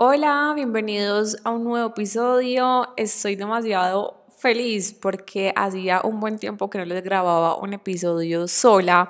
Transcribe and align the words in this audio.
Hola, 0.00 0.52
bienvenidos 0.54 1.38
a 1.42 1.50
un 1.50 1.64
nuevo 1.64 1.88
episodio. 1.88 2.86
Estoy 2.96 3.34
demasiado 3.34 4.26
feliz 4.38 4.92
porque 4.92 5.52
hacía 5.56 6.02
un 6.04 6.20
buen 6.20 6.38
tiempo 6.38 6.70
que 6.70 6.78
no 6.78 6.84
les 6.84 7.02
grababa 7.02 7.56
un 7.56 7.72
episodio 7.72 8.46
sola 8.46 9.08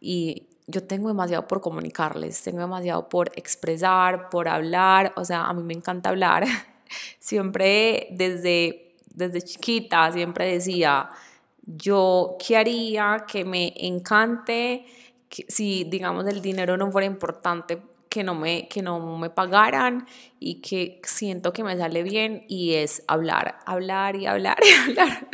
y 0.00 0.46
yo 0.66 0.82
tengo 0.82 1.08
demasiado 1.08 1.46
por 1.46 1.60
comunicarles, 1.60 2.42
tengo 2.42 2.60
demasiado 2.60 3.06
por 3.10 3.30
expresar, 3.36 4.30
por 4.30 4.48
hablar, 4.48 5.12
o 5.14 5.26
sea, 5.26 5.44
a 5.44 5.52
mí 5.52 5.62
me 5.62 5.74
encanta 5.74 6.08
hablar. 6.08 6.46
Siempre 7.18 8.08
desde, 8.12 8.94
desde 9.14 9.42
chiquita, 9.42 10.10
siempre 10.10 10.54
decía, 10.54 11.10
yo 11.66 12.38
qué 12.38 12.56
haría 12.56 13.26
que 13.30 13.44
me 13.44 13.74
encante 13.76 14.86
si, 15.48 15.84
digamos, 15.84 16.26
el 16.26 16.40
dinero 16.40 16.78
no 16.78 16.90
fuera 16.90 17.06
importante 17.06 17.80
que 18.10 18.24
no 18.24 18.34
me, 18.34 18.68
que 18.68 18.82
no 18.82 19.16
me 19.16 19.30
pagaran 19.30 20.06
y 20.40 20.60
que 20.60 21.00
siento 21.04 21.52
que 21.52 21.62
me 21.62 21.76
sale 21.78 22.02
bien 22.02 22.44
y 22.48 22.74
es 22.74 23.04
hablar, 23.06 23.60
hablar 23.64 24.16
y 24.16 24.26
hablar 24.26 24.58
y 24.66 24.90
hablar. 24.90 25.28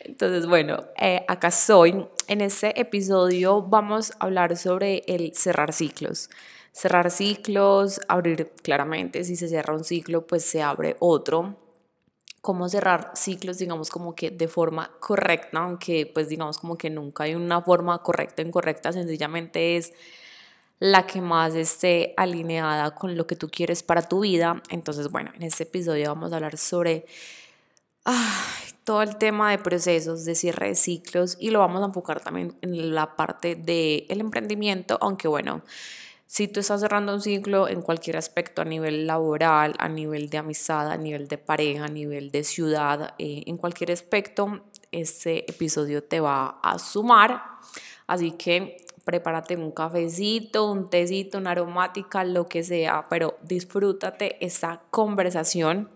Entonces, 0.00 0.46
bueno, 0.46 0.84
eh, 1.00 1.24
acá 1.28 1.48
estoy. 1.48 2.06
En 2.26 2.40
este 2.40 2.78
episodio 2.80 3.62
vamos 3.62 4.10
a 4.12 4.24
hablar 4.24 4.56
sobre 4.56 5.04
el 5.06 5.32
cerrar 5.34 5.72
ciclos. 5.72 6.30
Cerrar 6.72 7.12
ciclos, 7.12 8.00
abrir 8.08 8.52
claramente, 8.62 9.22
si 9.22 9.36
se 9.36 9.48
cierra 9.48 9.74
un 9.74 9.84
ciclo, 9.84 10.26
pues 10.26 10.44
se 10.44 10.62
abre 10.62 10.96
otro. 10.98 11.56
Cómo 12.40 12.68
cerrar 12.68 13.12
ciclos, 13.14 13.58
digamos, 13.58 13.90
como 13.90 14.16
que 14.16 14.30
de 14.30 14.48
forma 14.48 14.90
correcta, 14.98 15.58
aunque 15.58 16.10
pues 16.12 16.28
digamos 16.28 16.58
como 16.58 16.76
que 16.76 16.90
nunca 16.90 17.24
hay 17.24 17.34
una 17.36 17.60
forma 17.60 18.02
correcta 18.02 18.42
o 18.42 18.46
incorrecta, 18.46 18.92
sencillamente 18.92 19.76
es 19.76 19.92
la 20.80 21.06
que 21.06 21.20
más 21.20 21.54
esté 21.54 22.14
alineada 22.16 22.94
con 22.94 23.16
lo 23.16 23.26
que 23.26 23.36
tú 23.36 23.48
quieres 23.48 23.82
para 23.82 24.02
tu 24.02 24.20
vida. 24.20 24.62
Entonces, 24.70 25.10
bueno, 25.10 25.30
en 25.36 25.44
este 25.44 25.62
episodio 25.62 26.08
vamos 26.08 26.32
a 26.32 26.36
hablar 26.36 26.56
sobre 26.56 27.06
todo 28.84 29.02
el 29.02 29.16
tema 29.16 29.50
de 29.50 29.58
procesos, 29.58 30.24
de 30.24 30.34
cierre 30.34 30.68
de 30.68 30.74
ciclos 30.74 31.36
y 31.38 31.50
lo 31.50 31.60
vamos 31.60 31.82
a 31.82 31.86
enfocar 31.86 32.20
también 32.20 32.56
en 32.62 32.94
la 32.94 33.14
parte 33.14 33.54
del 33.54 34.06
el 34.08 34.20
emprendimiento, 34.20 34.98
aunque 35.02 35.28
bueno, 35.28 35.62
si 36.26 36.48
tú 36.48 36.60
estás 36.60 36.80
cerrando 36.80 37.12
un 37.12 37.20
ciclo 37.20 37.68
en 37.68 37.82
cualquier 37.82 38.16
aspecto, 38.16 38.62
a 38.62 38.64
nivel 38.64 39.06
laboral, 39.06 39.74
a 39.78 39.88
nivel 39.88 40.30
de 40.30 40.38
amistad, 40.38 40.90
a 40.90 40.96
nivel 40.96 41.28
de 41.28 41.38
pareja, 41.38 41.86
a 41.86 41.88
nivel 41.88 42.30
de 42.30 42.44
ciudad, 42.44 43.14
eh, 43.18 43.42
en 43.46 43.56
cualquier 43.56 43.90
aspecto, 43.92 44.60
este 44.92 45.50
episodio 45.50 46.04
te 46.04 46.20
va 46.20 46.60
a 46.62 46.78
sumar. 46.78 47.42
Así 48.06 48.30
que 48.32 48.86
prepárate 49.04 49.56
un 49.56 49.70
cafecito, 49.70 50.70
un 50.70 50.90
tecito, 50.90 51.38
una 51.38 51.52
aromática, 51.52 52.24
lo 52.24 52.46
que 52.46 52.62
sea, 52.62 53.06
pero 53.08 53.38
disfrútate 53.42 54.44
esta 54.44 54.82
conversación 54.90 55.88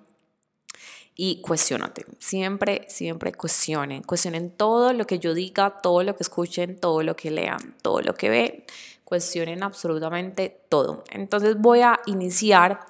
y 1.16 1.40
cuestionate. 1.40 2.06
Siempre, 2.18 2.86
siempre 2.88 3.32
cuestionen. 3.32 4.02
Cuestionen 4.02 4.50
todo 4.50 4.92
lo 4.92 5.06
que 5.06 5.18
yo 5.18 5.34
diga, 5.34 5.80
todo 5.80 6.02
lo 6.02 6.16
que 6.16 6.22
escuchen, 6.24 6.78
todo 6.78 7.02
lo 7.02 7.14
que 7.14 7.30
lean, 7.30 7.74
todo 7.82 8.00
lo 8.00 8.14
que 8.14 8.30
ven. 8.30 8.64
Cuestionen 9.04 9.62
absolutamente 9.62 10.60
todo. 10.68 11.04
Entonces 11.10 11.56
voy 11.58 11.82
a 11.82 12.00
iniciar 12.06 12.80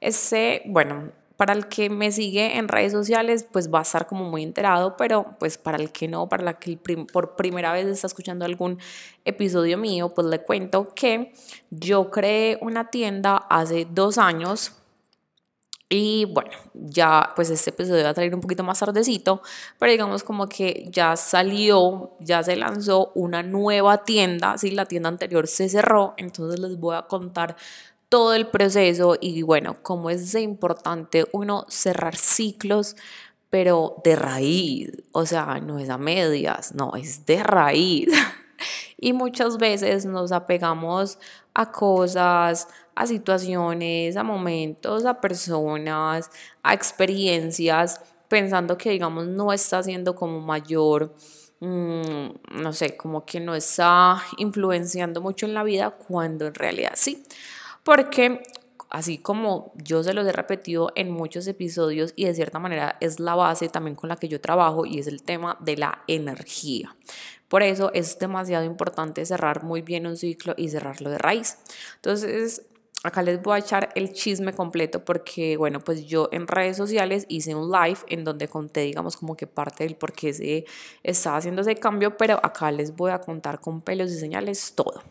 ese, 0.00 0.62
bueno, 0.66 1.10
para 1.40 1.54
el 1.54 1.68
que 1.68 1.88
me 1.88 2.12
sigue 2.12 2.58
en 2.58 2.68
redes 2.68 2.92
sociales, 2.92 3.46
pues 3.50 3.72
va 3.72 3.78
a 3.78 3.82
estar 3.82 4.06
como 4.06 4.28
muy 4.28 4.42
enterado, 4.42 4.98
pero 4.98 5.38
pues 5.38 5.56
para 5.56 5.78
el 5.78 5.90
que 5.90 6.06
no, 6.06 6.28
para 6.28 6.42
la 6.42 6.58
que 6.58 6.78
por 7.10 7.34
primera 7.34 7.72
vez 7.72 7.86
está 7.86 8.08
escuchando 8.08 8.44
algún 8.44 8.78
episodio 9.24 9.78
mío, 9.78 10.10
pues 10.10 10.26
le 10.26 10.40
cuento 10.40 10.92
que 10.94 11.32
yo 11.70 12.10
creé 12.10 12.58
una 12.60 12.90
tienda 12.90 13.36
hace 13.48 13.86
dos 13.90 14.18
años. 14.18 14.74
Y 15.88 16.26
bueno, 16.26 16.50
ya 16.74 17.32
pues 17.34 17.48
este 17.48 17.70
episodio 17.70 18.04
va 18.04 18.10
a 18.10 18.14
salir 18.14 18.34
un 18.34 18.42
poquito 18.42 18.62
más 18.62 18.78
tardecito, 18.80 19.40
pero 19.78 19.92
digamos 19.92 20.22
como 20.22 20.46
que 20.46 20.90
ya 20.90 21.16
salió, 21.16 22.18
ya 22.20 22.42
se 22.42 22.54
lanzó 22.54 23.12
una 23.14 23.42
nueva 23.42 24.04
tienda, 24.04 24.58
sí, 24.58 24.72
la 24.72 24.84
tienda 24.84 25.08
anterior 25.08 25.46
se 25.46 25.70
cerró, 25.70 26.12
entonces 26.18 26.60
les 26.60 26.78
voy 26.78 26.96
a 26.96 27.06
contar 27.06 27.56
todo 28.10 28.34
el 28.34 28.48
proceso 28.48 29.16
y 29.20 29.42
bueno, 29.42 29.76
cómo 29.82 30.10
es 30.10 30.32
de 30.32 30.40
importante 30.42 31.26
uno 31.32 31.64
cerrar 31.68 32.16
ciclos, 32.16 32.96
pero 33.50 34.00
de 34.04 34.16
raíz, 34.16 34.90
o 35.12 35.24
sea, 35.24 35.60
no 35.60 35.78
es 35.78 35.88
a 35.88 35.96
medias, 35.96 36.74
no, 36.74 36.96
es 36.96 37.24
de 37.24 37.42
raíz. 37.42 38.08
y 38.98 39.12
muchas 39.12 39.58
veces 39.58 40.06
nos 40.06 40.32
apegamos 40.32 41.18
a 41.54 41.70
cosas, 41.70 42.66
a 42.96 43.06
situaciones, 43.06 44.16
a 44.16 44.24
momentos, 44.24 45.04
a 45.04 45.20
personas, 45.20 46.30
a 46.64 46.74
experiencias, 46.74 48.00
pensando 48.28 48.76
que, 48.76 48.90
digamos, 48.90 49.28
no 49.28 49.52
está 49.52 49.78
haciendo 49.78 50.16
como 50.16 50.40
mayor, 50.40 51.14
mm, 51.60 52.60
no 52.60 52.72
sé, 52.72 52.96
como 52.96 53.24
que 53.24 53.38
no 53.38 53.54
está 53.54 54.20
influenciando 54.38 55.20
mucho 55.20 55.46
en 55.46 55.54
la 55.54 55.62
vida, 55.62 55.90
cuando 55.92 56.48
en 56.48 56.54
realidad 56.54 56.92
sí 56.96 57.22
porque 57.82 58.42
así 58.90 59.18
como 59.18 59.72
yo 59.76 60.02
se 60.02 60.12
los 60.12 60.26
he 60.26 60.32
repetido 60.32 60.90
en 60.96 61.10
muchos 61.10 61.46
episodios 61.46 62.12
y 62.16 62.24
de 62.24 62.34
cierta 62.34 62.58
manera 62.58 62.96
es 63.00 63.20
la 63.20 63.34
base 63.34 63.68
también 63.68 63.94
con 63.94 64.08
la 64.08 64.16
que 64.16 64.28
yo 64.28 64.40
trabajo 64.40 64.84
y 64.84 64.98
es 64.98 65.06
el 65.06 65.22
tema 65.22 65.56
de 65.60 65.76
la 65.76 66.02
energía. 66.08 66.96
Por 67.48 67.62
eso 67.62 67.90
es 67.94 68.18
demasiado 68.18 68.64
importante 68.64 69.24
cerrar 69.26 69.64
muy 69.64 69.82
bien 69.82 70.06
un 70.06 70.16
ciclo 70.16 70.54
y 70.56 70.68
cerrarlo 70.68 71.10
de 71.10 71.18
raíz. 71.18 71.58
Entonces, 71.96 72.62
acá 73.02 73.22
les 73.22 73.42
voy 73.42 73.56
a 73.56 73.58
echar 73.58 73.90
el 73.94 74.12
chisme 74.12 74.52
completo 74.52 75.04
porque, 75.04 75.56
bueno, 75.56 75.80
pues 75.80 76.06
yo 76.06 76.28
en 76.32 76.46
redes 76.46 76.76
sociales 76.76 77.26
hice 77.28 77.54
un 77.54 77.70
live 77.70 77.98
en 78.08 78.24
donde 78.24 78.48
conté, 78.48 78.82
digamos, 78.82 79.16
como 79.16 79.36
que 79.36 79.46
parte 79.46 79.84
del 79.84 79.96
por 79.96 80.12
qué 80.12 80.32
se 80.32 80.64
estaba 81.02 81.38
haciendo 81.38 81.62
ese 81.62 81.76
cambio, 81.76 82.16
pero 82.16 82.38
acá 82.42 82.70
les 82.70 82.94
voy 82.94 83.10
a 83.10 83.20
contar 83.20 83.60
con 83.60 83.82
pelos 83.82 84.10
y 84.12 84.18
señales 84.18 84.74
todo. 84.74 85.02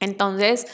Entonces, 0.00 0.66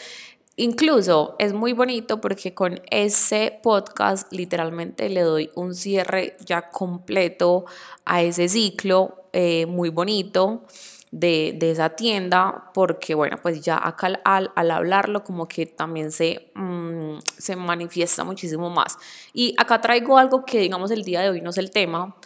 Incluso 0.59 1.37
es 1.39 1.53
muy 1.53 1.75
bonito 1.75 2.19
porque 2.21 2.55
con 2.55 2.81
ese 2.91 3.61
podcast 3.63 4.33
literalmente 4.33 5.11
le 5.11 5.21
doy 5.21 5.51
un 5.55 5.75
cierre 5.75 6.35
ya 6.47 6.71
completo 6.71 7.67
a 8.07 8.23
ese 8.23 8.49
ciclo 8.49 9.25
eh, 9.35 9.67
muy 9.67 9.91
bonito 9.91 10.63
de, 11.11 11.59
esa 11.61 11.91
tienda 11.91 12.71
porque 12.73 13.15
bueno 13.15 13.37
pues 13.43 13.61
ya 13.61 13.79
acá 13.87 14.19
al, 14.25 14.51
hablarlo 14.55 15.25
como 15.25 15.47
que 15.47 15.67
también 15.67 16.11
se, 16.11 16.51
mm, 16.55 17.19
se 17.37 17.55
manifiesta 17.55 18.25
muchísimo 18.25 18.71
más. 18.71 18.97
Y 19.35 19.55
acá 19.59 19.83
traigo 19.83 20.17
algo 20.17 20.47
que 20.47 20.59
digamos 20.59 20.91
el 20.91 21.05
día 21.05 21.21
de 21.21 21.29
hoy 21.29 21.43
no 21.43 21.51
es 21.51 21.59
el 21.59 21.71
tema, 21.71 22.17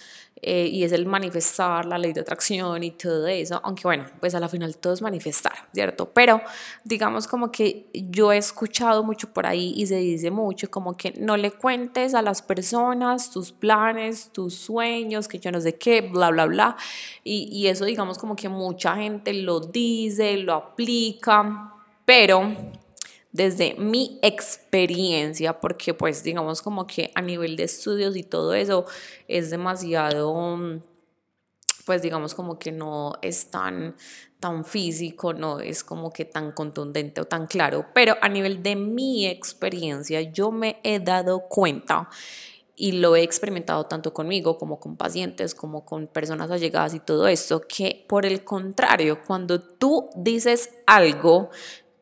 eh, 0.42 0.68
y 0.72 0.84
es 0.84 0.92
el 0.92 1.04
manifestar, 1.04 1.84
la 1.84 1.98
ley 1.98 2.14
de 2.14 2.22
atracción 2.22 2.82
y 2.82 2.92
todo 2.92 3.26
eso, 3.26 3.60
aunque 3.62 3.82
bueno, 3.84 4.06
pues 4.20 4.34
a 4.34 4.40
la 4.40 4.48
final 4.48 4.76
todo 4.78 4.94
es 4.94 5.02
manifestar, 5.02 5.52
¿cierto? 5.74 6.10
Pero 6.14 6.40
digamos 6.82 7.26
como 7.26 7.52
que 7.52 7.90
yo 7.92 8.32
he 8.32 8.38
escuchado 8.38 9.02
mucho 9.02 9.32
por 9.32 9.46
ahí 9.46 9.74
y 9.76 9.86
se 9.86 9.96
dice 9.96 10.30
mucho 10.30 10.70
como 10.70 10.96
que 10.96 11.12
no 11.18 11.36
le 11.36 11.50
cuentes 11.50 12.14
a 12.14 12.22
las 12.22 12.40
personas 12.40 13.30
tus 13.30 13.52
planes, 13.52 14.30
tus 14.32 14.54
sueños, 14.54 15.28
que 15.28 15.38
yo 15.38 15.52
no 15.52 15.60
sé 15.60 15.76
qué, 15.76 16.00
bla, 16.00 16.30
bla, 16.30 16.46
bla, 16.46 16.76
y, 17.22 17.48
y 17.52 17.66
eso 17.68 17.84
digamos 17.84 18.18
como 18.18 18.34
que 18.34 18.48
mucha 18.48 18.96
gente 18.96 19.34
lo 19.34 19.60
dice, 19.60 20.38
lo 20.38 20.54
aplica, 20.54 21.74
pero 22.06 22.79
desde 23.32 23.74
mi 23.74 24.18
experiencia, 24.22 25.60
porque 25.60 25.94
pues 25.94 26.22
digamos 26.22 26.62
como 26.62 26.86
que 26.86 27.12
a 27.14 27.22
nivel 27.22 27.56
de 27.56 27.64
estudios 27.64 28.16
y 28.16 28.22
todo 28.22 28.54
eso 28.54 28.86
es 29.28 29.50
demasiado, 29.50 30.82
pues 31.84 32.02
digamos 32.02 32.34
como 32.34 32.58
que 32.58 32.72
no 32.72 33.12
es 33.22 33.50
tan, 33.50 33.94
tan 34.40 34.64
físico, 34.64 35.32
no 35.32 35.60
es 35.60 35.84
como 35.84 36.12
que 36.12 36.24
tan 36.24 36.52
contundente 36.52 37.20
o 37.20 37.24
tan 37.24 37.46
claro, 37.46 37.86
pero 37.94 38.16
a 38.20 38.28
nivel 38.28 38.62
de 38.62 38.74
mi 38.76 39.26
experiencia 39.26 40.20
yo 40.22 40.50
me 40.50 40.80
he 40.82 40.98
dado 40.98 41.48
cuenta 41.48 42.08
y 42.74 42.92
lo 42.92 43.14
he 43.14 43.22
experimentado 43.22 43.84
tanto 43.84 44.14
conmigo 44.14 44.56
como 44.56 44.80
con 44.80 44.96
pacientes, 44.96 45.54
como 45.54 45.84
con 45.84 46.06
personas 46.06 46.50
allegadas 46.50 46.94
y 46.94 47.00
todo 47.00 47.28
esto, 47.28 47.60
que 47.60 48.06
por 48.08 48.24
el 48.24 48.42
contrario, 48.42 49.20
cuando 49.26 49.60
tú 49.60 50.08
dices 50.16 50.70
algo 50.86 51.50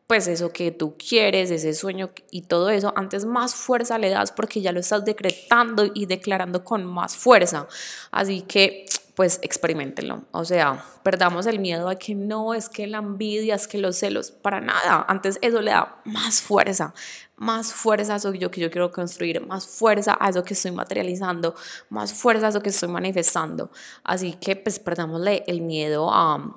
pues 0.09 0.27
eso 0.27 0.53
que 0.53 0.73
tú 0.73 0.97
quieres, 0.97 1.51
ese 1.51 1.75
sueño 1.75 2.11
y 2.31 2.43
todo 2.43 2.71
eso, 2.71 2.95
antes 2.97 3.27
más 3.27 3.55
fuerza 3.55 3.99
le 3.99 4.09
das 4.09 4.33
porque 4.33 4.63
ya 4.63 4.73
lo 4.73 4.81
estás 4.81 5.05
decretando 5.05 5.85
y 5.95 6.07
declarando 6.07 6.65
con 6.65 6.85
más 6.85 7.15
fuerza. 7.15 7.69
Así 8.11 8.41
que 8.41 8.87
pues 9.15 9.39
experimentenlo. 9.43 10.23
O 10.31 10.45
sea, 10.45 10.83
perdamos 11.03 11.47
el 11.47 11.59
miedo 11.59 11.89
a 11.89 11.97
que 11.97 12.15
no, 12.15 12.55
es 12.55 12.69
que 12.69 12.87
la 12.87 12.99
envidia, 12.99 13.57
es 13.57 13.69
que 13.69 13.77
los 13.77 13.97
celos, 13.97 14.31
para 14.31 14.61
nada. 14.61 15.05
Antes 15.09 15.39
eso 15.43 15.61
le 15.61 15.73
da 15.73 16.01
más 16.05 16.41
fuerza, 16.41 16.95
más 17.37 17.75
fuerza 17.75 18.15
a 18.15 18.17
eso 18.17 18.33
que 18.33 18.39
yo, 18.39 18.51
que 18.51 18.61
yo 18.63 18.71
quiero 18.71 18.93
construir, 18.93 19.45
más 19.45 19.67
fuerza 19.67 20.17
a 20.21 20.31
eso 20.31 20.43
que 20.43 20.55
estoy 20.55 20.71
materializando, 20.71 21.55
más 21.91 22.15
fuerza 22.15 22.47
a 22.47 22.49
eso 22.51 22.63
que 22.63 22.71
estoy 22.71 22.89
manifestando. 22.89 23.71
Así 24.05 24.35
que 24.35 24.57
pues 24.57 24.79
perdámosle 24.79 25.45
el 25.49 25.61
miedo 25.61 26.11
a, 26.11 26.55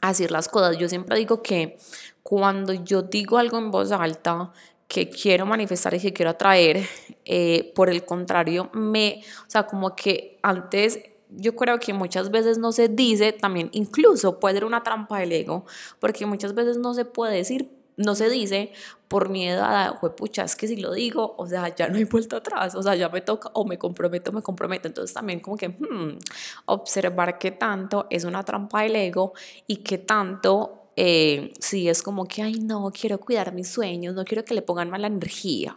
a 0.00 0.08
decir 0.08 0.30
las 0.30 0.48
cosas. 0.48 0.78
Yo 0.78 0.88
siempre 0.88 1.16
digo 1.16 1.42
que 1.42 1.78
cuando 2.22 2.72
yo 2.72 3.02
digo 3.02 3.38
algo 3.38 3.58
en 3.58 3.70
voz 3.70 3.92
alta, 3.92 4.52
que 4.92 5.08
quiero 5.08 5.46
manifestar 5.46 5.94
y 5.94 6.00
que 6.00 6.12
quiero 6.12 6.30
atraer. 6.30 6.86
Eh, 7.24 7.72
por 7.74 7.88
el 7.88 8.04
contrario, 8.04 8.68
me, 8.74 9.22
o 9.46 9.50
sea, 9.50 9.66
como 9.66 9.94
que 9.94 10.38
antes 10.42 11.00
yo 11.30 11.56
creo 11.56 11.78
que 11.78 11.94
muchas 11.94 12.30
veces 12.30 12.58
no 12.58 12.72
se 12.72 12.88
dice, 12.88 13.32
también 13.32 13.70
incluso 13.72 14.38
puede 14.38 14.56
ser 14.56 14.64
una 14.64 14.82
trampa 14.82 15.18
del 15.20 15.32
ego, 15.32 15.64
porque 15.98 16.26
muchas 16.26 16.54
veces 16.54 16.76
no 16.76 16.94
se 16.94 17.04
puede 17.04 17.36
decir, 17.36 17.70
no 17.96 18.14
se 18.14 18.28
dice 18.28 18.72
por 19.08 19.28
miedo 19.28 19.62
a, 19.64 19.98
pucha, 20.16 20.44
es 20.44 20.56
que 20.56 20.66
si 20.66 20.76
lo 20.76 20.92
digo, 20.92 21.34
o 21.38 21.46
sea, 21.46 21.74
ya 21.74 21.88
no 21.88 21.96
hay 21.96 22.04
vuelta 22.04 22.38
atrás, 22.38 22.74
o 22.74 22.82
sea, 22.82 22.94
ya 22.94 23.08
me 23.08 23.20
toca 23.20 23.50
o 23.54 23.64
me 23.64 23.78
comprometo, 23.78 24.32
me 24.32 24.42
comprometo. 24.42 24.88
Entonces 24.88 25.14
también 25.14 25.40
como 25.40 25.56
que 25.56 25.68
hmm, 25.68 26.18
observar 26.66 27.38
qué 27.38 27.50
tanto 27.52 28.06
es 28.10 28.24
una 28.24 28.42
trampa 28.42 28.82
del 28.82 28.96
ego 28.96 29.32
y 29.66 29.76
qué 29.76 29.98
tanto 29.98 30.81
eh, 30.96 31.52
si 31.60 31.88
es 31.88 32.02
como 32.02 32.26
que, 32.26 32.42
ay, 32.42 32.60
no, 32.60 32.90
quiero 32.90 33.18
cuidar 33.18 33.52
mis 33.52 33.68
sueños, 33.68 34.14
no 34.14 34.24
quiero 34.24 34.44
que 34.44 34.54
le 34.54 34.62
pongan 34.62 34.90
mala 34.90 35.06
energía. 35.06 35.76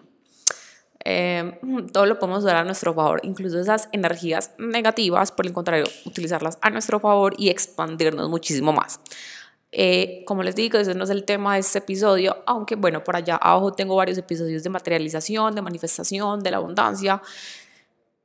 Eh, 1.04 1.60
todo 1.94 2.06
lo 2.06 2.20
podemos 2.20 2.44
usar 2.44 2.58
a 2.58 2.64
nuestro 2.64 2.94
favor, 2.94 3.22
incluso 3.24 3.60
esas 3.60 3.88
energías 3.92 4.52
negativas, 4.58 5.32
por 5.32 5.46
el 5.46 5.54
contrario, 5.54 5.86
utilizarlas 6.06 6.58
a 6.62 6.70
nuestro 6.70 7.00
favor 7.00 7.36
y 7.38 7.50
expandirnos 7.50 8.30
muchísimo 8.30 8.74
más. 8.74 9.00
Eh, 9.78 10.24
como 10.26 10.42
les 10.42 10.56
digo, 10.56 10.78
ese 10.78 10.96
no 10.96 11.04
es 11.04 11.10
el 11.10 11.26
tema 11.26 11.56
de 11.56 11.60
este 11.60 11.80
episodio, 11.80 12.38
aunque 12.46 12.76
bueno, 12.76 13.04
por 13.04 13.18
allá 13.18 13.36
abajo 13.36 13.74
tengo 13.74 13.96
varios 13.96 14.18
episodios 14.18 14.64
de 14.64 14.70
materialización, 14.70 15.54
de 15.54 15.62
manifestación, 15.62 16.40
de 16.42 16.52
la 16.52 16.58
abundancia. 16.58 17.22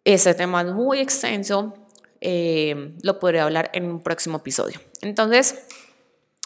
Ese 0.05 0.33
tema 0.35 0.63
es 0.63 0.73
muy 0.73 1.01
extenso, 1.01 1.75
eh, 2.21 2.95
lo 3.03 3.19
podré 3.19 3.41
hablar 3.41 3.71
en 3.75 3.91
un 3.91 4.01
próximo 4.01 4.39
episodio. 4.39 4.81
Entonces, 5.03 5.57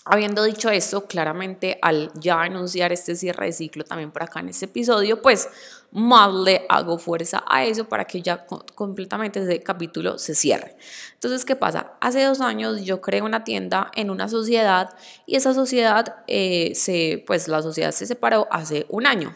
Habiendo 0.07 0.45
dicho 0.45 0.69
esto, 0.69 1.07
claramente 1.07 1.79
al 1.81 2.11
ya 2.13 2.43
anunciar 2.43 2.93
este 2.93 3.17
cierre 3.17 3.47
de 3.47 3.53
ciclo 3.53 3.85
también 3.85 4.11
por 4.11 4.23
acá 4.23 4.41
en 4.41 4.51
este 4.51 4.67
episodio, 4.67 5.23
pues 5.23 5.49
más 5.93 6.31
le 6.35 6.67
hago 6.69 6.99
fuerza 6.99 7.43
a 7.49 7.65
eso 7.65 7.89
para 7.89 8.05
que 8.05 8.21
ya 8.21 8.45
completamente 8.75 9.41
ese 9.41 9.63
capítulo 9.63 10.19
se 10.19 10.35
cierre. 10.35 10.77
Entonces, 11.15 11.47
¿qué 11.47 11.57
pasa? 11.57 11.95
Hace 12.03 12.23
dos 12.23 12.43
años 12.43 12.85
yo 12.85 13.01
creé 13.01 13.23
una 13.23 13.45
tienda 13.45 13.91
en 13.95 14.11
una 14.11 14.29
sociedad 14.29 14.95
y 15.25 15.37
esa 15.37 15.55
sociedad, 15.55 16.17
eh, 16.27 16.73
se, 16.75 17.25
pues 17.27 17.49
la 17.49 17.63
sociedad 17.63 17.93
se 17.93 18.05
separó 18.05 18.47
hace 18.51 18.85
un 18.91 19.07
año. 19.07 19.35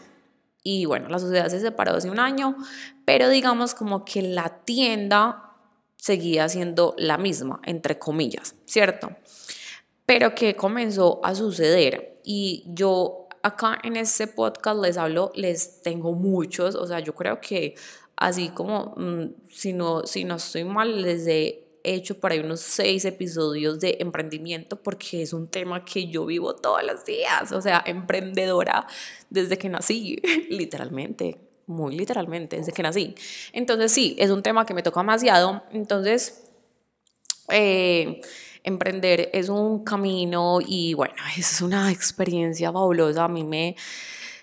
Y 0.61 0.85
bueno, 0.85 1.09
la 1.09 1.17
sociedad 1.17 1.47
se 1.47 1.61
separó 1.61 1.95
hace 1.95 2.11
un 2.11 2.19
año, 2.19 2.55
pero 3.05 3.29
digamos 3.29 3.73
como 3.73 4.05
que 4.05 4.21
la 4.21 4.49
tienda 4.65 5.55
seguía 5.95 6.47
siendo 6.47 6.93
la 6.99 7.17
misma, 7.17 7.59
entre 7.63 7.97
comillas, 7.97 8.53
¿cierto? 8.65 9.09
Pero 10.09 10.33
¿qué 10.33 10.55
comenzó 10.55 11.23
a 11.23 11.35
suceder? 11.35 12.19
Y 12.23 12.63
yo 12.65 13.27
acá 13.43 13.77
en 13.83 13.95
este 13.95 14.25
podcast 14.25 14.81
les 14.81 14.97
hablo, 14.97 15.31
les 15.35 15.83
tengo 15.83 16.13
muchos, 16.13 16.73
o 16.73 16.87
sea, 16.87 16.99
yo 16.99 17.13
creo 17.13 17.39
que 17.39 17.75
así 18.15 18.49
como, 18.49 18.95
mm, 18.97 19.51
si, 19.51 19.71
no, 19.71 20.07
si 20.07 20.23
no 20.23 20.37
estoy 20.37 20.63
mal, 20.63 21.03
les 21.03 21.27
he 21.27 21.63
hecho 21.83 22.19
por 22.19 22.31
ahí 22.31 22.39
unos 22.39 22.59
seis 22.59 23.05
episodios 23.05 23.79
de 23.79 23.97
emprendimiento 23.99 24.81
porque 24.81 25.21
es 25.21 25.31
un 25.31 25.47
tema 25.47 25.85
que 25.85 26.07
yo 26.07 26.25
vivo 26.25 26.55
todos 26.55 26.81
los 26.83 27.05
días, 27.05 27.51
o 27.51 27.61
sea, 27.61 27.83
emprendedora 27.85 28.87
desde 29.29 29.59
que 29.59 29.69
nací, 29.69 30.19
literalmente, 30.49 31.37
muy 31.67 31.95
literalmente, 31.95 32.57
desde 32.57 32.71
que 32.71 32.81
nací. 32.81 33.13
Entonces 33.53 33.91
sí, 33.91 34.15
es 34.17 34.31
un 34.31 34.41
tema 34.41 34.65
que 34.65 34.73
me 34.73 34.81
toca 34.81 35.01
demasiado, 35.01 35.61
entonces... 35.71 36.45
Eh, 37.51 38.21
emprender 38.63 39.29
es 39.33 39.49
un 39.49 39.83
camino 39.83 40.59
y 40.65 40.93
bueno, 40.93 41.15
es 41.37 41.61
una 41.61 41.91
experiencia 41.91 42.71
fabulosa. 42.71 43.25
A 43.25 43.27
mí 43.27 43.43
me, 43.43 43.75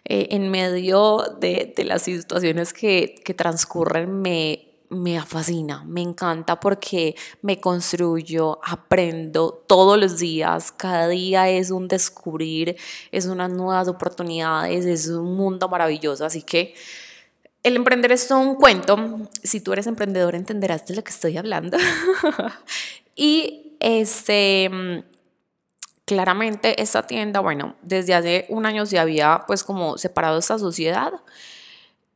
eh, 0.05 0.29
en 0.31 0.51
medio 0.51 1.37
de, 1.41 1.73
de 1.77 1.85
las 1.85 2.03
situaciones 2.03 2.73
que, 2.73 3.17
que 3.25 3.35
transcurren, 3.35 4.21
me, 4.21 4.67
me 4.89 5.21
fascina, 5.23 5.83
me 5.85 6.03
encanta 6.03 6.61
porque 6.61 7.17
me 7.43 7.61
construyo, 7.61 8.59
aprendo 8.65 9.65
todos 9.67 9.99
los 9.99 10.19
días, 10.19 10.73
cada 10.73 11.09
día 11.09 11.49
es 11.49 11.71
un 11.71 11.89
descubrir, 11.89 12.77
es 13.11 13.27
unas 13.27 13.51
nuevas 13.51 13.89
oportunidades, 13.89 14.87
es 14.87 15.09
un 15.09 15.37
mundo 15.37 15.69
maravilloso, 15.69 16.25
así 16.25 16.43
que 16.43 16.75
el 17.63 17.75
emprender 17.75 18.13
es 18.13 18.29
todo 18.29 18.39
un 18.39 18.55
cuento, 18.55 18.97
si 19.43 19.61
tú 19.61 19.73
eres 19.73 19.89
emprendedor 19.89 20.37
entenderás 20.37 20.87
de 20.87 20.95
lo 20.95 21.03
que 21.03 21.11
estoy 21.11 21.37
hablando. 21.37 21.77
y 23.17 23.66
este, 23.87 24.69
mm, 24.69 24.99
claramente 26.07 26.83
esta 26.83 27.07
tienda, 27.07 27.39
bueno, 27.39 27.77
desde 27.83 28.15
hace 28.15 28.47
un 28.49 28.67
año 28.67 28.85
se 28.85 28.99
había 28.99 29.45
pues 29.47 29.63
como 29.63 29.97
separado 29.97 30.39
esta 30.39 30.59
sociedad 30.59 31.13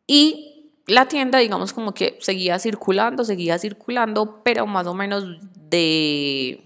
y 0.04 0.72
la 0.88 1.06
tienda 1.06 1.38
digamos 1.38 1.72
como 1.72 1.94
que 1.94 2.18
seguía 2.20 2.58
circulando, 2.58 3.24
seguía 3.24 3.56
circulando, 3.56 4.42
pero 4.42 4.66
más 4.66 4.88
o 4.88 4.94
menos 4.94 5.24
de 5.54 6.64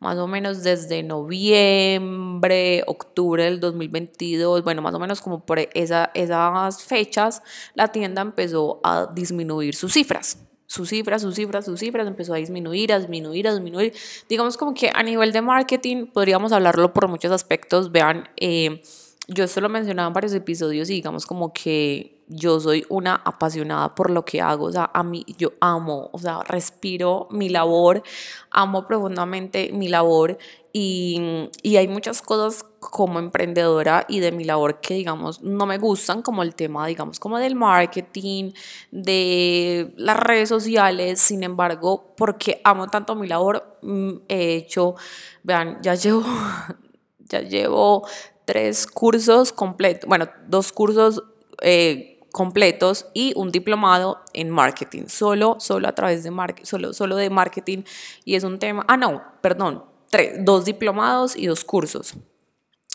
más 0.00 0.18
o 0.18 0.26
menos 0.26 0.64
desde 0.64 1.04
noviembre, 1.04 2.82
octubre 2.88 3.44
del 3.44 3.60
2022, 3.60 4.64
bueno, 4.64 4.82
más 4.82 4.94
o 4.94 4.98
menos 4.98 5.20
como 5.20 5.46
por 5.46 5.60
esa, 5.74 6.10
esas 6.12 6.82
fechas, 6.82 7.40
la 7.74 7.92
tienda 7.92 8.20
empezó 8.22 8.80
a 8.82 9.06
disminuir 9.14 9.76
sus 9.76 9.92
cifras 9.92 10.45
sus 10.66 10.88
cifras, 10.88 11.22
sus 11.22 11.34
cifras, 11.34 11.64
sus 11.64 11.80
cifras, 11.80 12.06
empezó 12.06 12.34
a 12.34 12.36
disminuir, 12.38 12.92
a 12.92 12.98
disminuir, 12.98 13.48
a 13.48 13.52
disminuir. 13.52 13.92
Digamos 14.28 14.56
como 14.56 14.74
que 14.74 14.90
a 14.92 15.02
nivel 15.02 15.32
de 15.32 15.42
marketing 15.42 16.06
podríamos 16.06 16.52
hablarlo 16.52 16.92
por 16.92 17.08
muchos 17.08 17.32
aspectos. 17.32 17.92
Vean, 17.92 18.28
eh, 18.36 18.82
yo 19.28 19.44
esto 19.44 19.60
lo 19.60 19.68
mencionaba 19.68 20.08
en 20.08 20.14
varios 20.14 20.34
episodios 20.34 20.90
y 20.90 20.94
digamos 20.94 21.26
como 21.26 21.52
que 21.52 22.15
yo 22.28 22.58
soy 22.58 22.84
una 22.88 23.14
apasionada 23.24 23.94
por 23.94 24.10
lo 24.10 24.24
que 24.24 24.40
hago, 24.40 24.66
o 24.66 24.72
sea, 24.72 24.90
a 24.92 25.02
mí 25.02 25.24
yo 25.38 25.52
amo, 25.60 26.10
o 26.12 26.18
sea, 26.18 26.42
respiro 26.42 27.28
mi 27.30 27.48
labor, 27.48 28.02
amo 28.50 28.86
profundamente 28.86 29.70
mi 29.72 29.88
labor 29.88 30.36
y, 30.72 31.48
y, 31.62 31.76
hay 31.76 31.88
muchas 31.88 32.20
cosas 32.20 32.64
como 32.80 33.18
emprendedora 33.18 34.04
y 34.08 34.20
de 34.20 34.30
mi 34.30 34.44
labor 34.44 34.80
que 34.80 34.94
digamos 34.94 35.40
no 35.40 35.64
me 35.64 35.78
gustan, 35.78 36.20
como 36.20 36.42
el 36.42 36.54
tema 36.54 36.86
digamos 36.86 37.18
como 37.18 37.38
del 37.38 37.54
marketing, 37.54 38.52
de 38.90 39.94
las 39.96 40.18
redes 40.18 40.48
sociales, 40.48 41.20
sin 41.20 41.44
embargo, 41.44 42.12
porque 42.16 42.60
amo 42.64 42.88
tanto 42.88 43.14
mi 43.14 43.26
labor, 43.26 43.78
mm, 43.82 44.12
he 44.28 44.54
hecho, 44.56 44.96
vean, 45.44 45.78
ya 45.80 45.94
llevo, 45.94 46.24
ya 47.20 47.40
llevo 47.40 48.06
tres 48.44 48.86
cursos 48.86 49.52
completos, 49.52 50.08
bueno, 50.08 50.28
dos 50.48 50.72
cursos. 50.72 51.22
Eh, 51.62 52.15
completos 52.36 53.06
y 53.14 53.32
un 53.34 53.50
diplomado 53.50 54.20
en 54.34 54.50
marketing, 54.50 55.04
solo, 55.08 55.56
solo 55.58 55.88
a 55.88 55.94
través 55.94 56.22
de 56.22 56.30
solo, 56.64 56.92
solo 56.92 57.16
de 57.16 57.30
marketing. 57.30 57.84
Y 58.26 58.34
es 58.34 58.44
un 58.44 58.58
tema, 58.58 58.84
ah 58.88 58.98
no, 58.98 59.24
perdón, 59.40 59.86
tres, 60.10 60.44
dos 60.44 60.66
diplomados 60.66 61.34
y 61.34 61.46
dos 61.46 61.64
cursos. 61.64 62.12